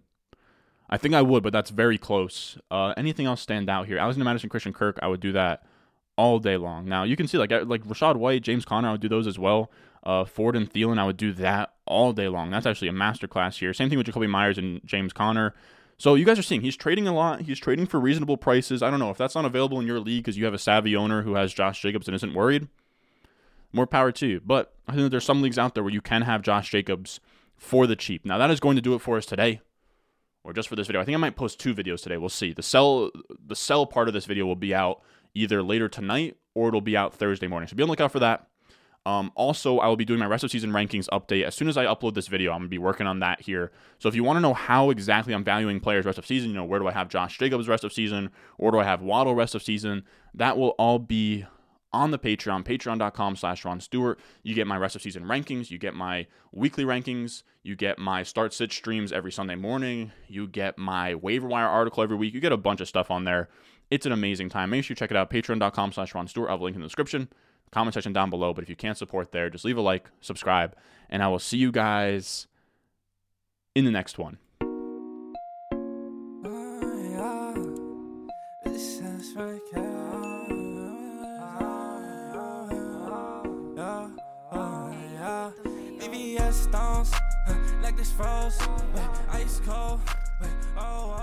I 0.89 0.97
think 0.97 1.13
I 1.13 1.21
would, 1.21 1.43
but 1.43 1.53
that's 1.53 1.69
very 1.69 1.97
close. 1.97 2.57
Uh, 2.69 2.93
anything 2.97 3.25
else 3.25 3.39
stand 3.39 3.69
out 3.69 3.87
here? 3.87 3.97
Alexander 3.97 4.25
Mattison, 4.25 4.49
Christian 4.49 4.73
Kirk, 4.73 4.99
I 5.01 5.07
would 5.07 5.21
do 5.21 5.31
that 5.31 5.63
all 6.17 6.39
day 6.39 6.57
long. 6.57 6.87
Now 6.87 7.03
you 7.03 7.15
can 7.15 7.27
see 7.27 7.37
like 7.37 7.51
like 7.51 7.83
Rachaad 7.83 8.15
White, 8.17 8.43
James 8.43 8.65
Conner, 8.65 8.89
I 8.89 8.91
would 8.93 9.01
do 9.01 9.09
those 9.09 9.27
as 9.27 9.39
well. 9.39 9.71
Uh, 10.03 10.25
Ford 10.25 10.55
and 10.55 10.71
Thielen, 10.71 10.97
I 10.97 11.05
would 11.05 11.17
do 11.17 11.31
that 11.33 11.73
all 11.85 12.11
day 12.11 12.27
long. 12.27 12.49
That's 12.49 12.65
actually 12.65 12.87
a 12.87 12.93
masterclass 12.93 13.59
here. 13.59 13.73
Same 13.73 13.87
thing 13.89 13.99
with 13.99 14.07
Jakobi 14.07 14.29
Meyers 14.29 14.57
and 14.57 14.81
James 14.83 15.13
Conner. 15.13 15.53
So 15.97 16.15
you 16.15 16.25
guys 16.25 16.39
are 16.39 16.43
seeing 16.43 16.61
he's 16.61 16.75
trading 16.75 17.07
a 17.07 17.13
lot. 17.13 17.41
He's 17.41 17.59
trading 17.59 17.85
for 17.85 17.99
reasonable 17.99 18.37
prices. 18.37 18.81
I 18.81 18.89
don't 18.89 18.99
know 18.99 19.11
if 19.11 19.17
that's 19.17 19.35
not 19.35 19.45
available 19.45 19.79
in 19.79 19.85
your 19.85 19.99
league 19.99 20.23
because 20.23 20.37
you 20.37 20.45
have 20.45 20.53
a 20.53 20.59
savvy 20.59 20.95
owner 20.95 21.21
who 21.21 21.35
has 21.35 21.53
Josh 21.53 21.79
Jacobs 21.79 22.07
and 22.07 22.15
isn't 22.15 22.33
worried. 22.33 22.67
More 23.71 23.85
power 23.85 24.11
to 24.13 24.27
you. 24.27 24.41
But 24.43 24.73
I 24.87 24.95
think 24.95 25.11
there's 25.11 25.25
some 25.25 25.43
leagues 25.43 25.59
out 25.59 25.75
there 25.75 25.83
where 25.83 25.93
you 25.93 26.01
can 26.01 26.23
have 26.23 26.41
Josh 26.41 26.71
Jacobs 26.71 27.19
for 27.55 27.85
the 27.85 27.95
cheap. 27.95 28.25
Now 28.25 28.39
that 28.39 28.49
is 28.49 28.59
going 28.59 28.75
to 28.77 28.81
do 28.81 28.95
it 28.95 28.99
for 28.99 29.17
us 29.17 29.27
today, 29.27 29.61
or 30.43 30.53
just 30.53 30.67
for 30.67 30.75
this 30.75 30.87
video. 30.87 31.01
I 31.01 31.05
think 31.05 31.15
I 31.15 31.19
might 31.19 31.35
post 31.35 31.59
two 31.59 31.75
videos 31.75 32.01
today. 32.01 32.17
We'll 32.17 32.29
see. 32.29 32.51
The 32.51 32.63
sell 32.63 33.11
the 33.45 33.55
sell 33.55 33.85
part 33.85 34.07
of 34.07 34.15
this 34.15 34.25
video 34.25 34.47
will 34.47 34.55
be 34.55 34.73
out 34.73 35.01
either 35.33 35.63
later 35.63 35.87
tonight 35.87 36.37
or 36.53 36.67
it'll 36.67 36.81
be 36.81 36.97
out 36.97 37.13
Thursday 37.13 37.47
morning. 37.47 37.67
So 37.67 37.75
be 37.75 37.83
on 37.83 37.87
the 37.87 37.91
lookout 37.91 38.11
for 38.11 38.19
that. 38.19 38.47
Um, 39.05 39.31
also, 39.33 39.79
I 39.79 39.87
will 39.87 39.95
be 39.95 40.05
doing 40.05 40.19
my 40.19 40.27
rest 40.27 40.43
of 40.43 40.51
season 40.51 40.71
rankings 40.71 41.07
update 41.09 41.43
as 41.43 41.55
soon 41.55 41.67
as 41.67 41.75
I 41.75 41.85
upload 41.85 42.13
this 42.13 42.27
video. 42.27 42.51
I'm 42.51 42.59
gonna 42.59 42.69
be 42.69 42.77
working 42.77 43.07
on 43.07 43.19
that 43.19 43.41
here. 43.41 43.71
So 43.97 44.07
if 44.09 44.15
you 44.15 44.23
want 44.23 44.37
to 44.37 44.41
know 44.41 44.53
how 44.53 44.91
exactly 44.91 45.33
I'm 45.33 45.43
valuing 45.43 45.79
players 45.79 46.05
rest 46.05 46.19
of 46.19 46.25
season, 46.25 46.51
you 46.51 46.55
know 46.55 46.65
where 46.65 46.79
do 46.79 46.87
I 46.87 46.91
have 46.91 47.09
Josh 47.09 47.39
Jacobs 47.39 47.67
rest 47.67 47.83
of 47.83 47.91
season, 47.91 48.29
or 48.59 48.71
do 48.71 48.79
I 48.79 48.83
have 48.83 49.01
Waddle 49.01 49.33
rest 49.33 49.55
of 49.55 49.63
season? 49.63 50.03
That 50.35 50.57
will 50.57 50.69
all 50.77 50.99
be 50.99 51.45
on 51.93 52.11
the 52.11 52.19
Patreon, 52.19 52.63
patreon.com 52.63 53.35
slash 53.35 53.65
Ron 53.65 53.81
Stewart. 53.81 54.19
You 54.43 54.53
get 54.53 54.67
my 54.67 54.77
rest 54.77 54.95
of 54.95 55.01
season 55.01 55.23
rankings, 55.23 55.71
you 55.71 55.79
get 55.79 55.95
my 55.95 56.27
weekly 56.51 56.85
rankings, 56.85 57.41
you 57.63 57.75
get 57.75 57.97
my 57.97 58.21
start 58.21 58.53
sit 58.53 58.71
streams 58.71 59.11
every 59.11 59.31
Sunday 59.31 59.55
morning, 59.55 60.11
you 60.27 60.47
get 60.47 60.77
my 60.77 61.15
waiver 61.15 61.47
wire 61.47 61.67
article 61.67 62.03
every 62.03 62.15
week. 62.15 62.33
You 62.35 62.39
get 62.39 62.51
a 62.51 62.57
bunch 62.57 62.81
of 62.81 62.87
stuff 62.87 63.09
on 63.09 63.25
there. 63.25 63.49
It's 63.91 64.05
an 64.05 64.13
amazing 64.13 64.47
time. 64.47 64.69
Make 64.69 64.85
sure 64.85 64.93
you 64.93 64.95
check 64.95 65.11
it 65.11 65.17
out, 65.17 65.29
patreon.com 65.29 65.91
slash 65.91 66.15
Ron 66.15 66.25
Stewart. 66.25 66.49
I'll 66.49 66.57
link 66.57 66.75
in 66.75 66.81
the 66.81 66.87
description. 66.87 67.27
comment 67.71 67.93
section 67.93 68.13
down 68.13 68.29
below. 68.29 68.53
But 68.53 68.63
if 68.63 68.69
you 68.69 68.75
can't 68.75 68.97
support 68.97 69.33
there, 69.33 69.49
just 69.49 69.65
leave 69.65 69.77
a 69.77 69.81
like, 69.81 70.09
subscribe, 70.21 70.75
and 71.09 71.21
I 71.21 71.27
will 71.27 71.39
see 71.39 71.57
you 71.57 71.73
guys 71.73 72.47
in 73.75 73.83
the 73.85 73.91
next 73.91 74.17
one. 74.17 74.37
stones, 86.51 87.11
like 87.81 87.97
this 87.97 88.11
froze, 88.11 88.57
ice 89.31 89.59
cold, 89.65 89.99
oh, 90.77 91.17
oh. 91.17 91.21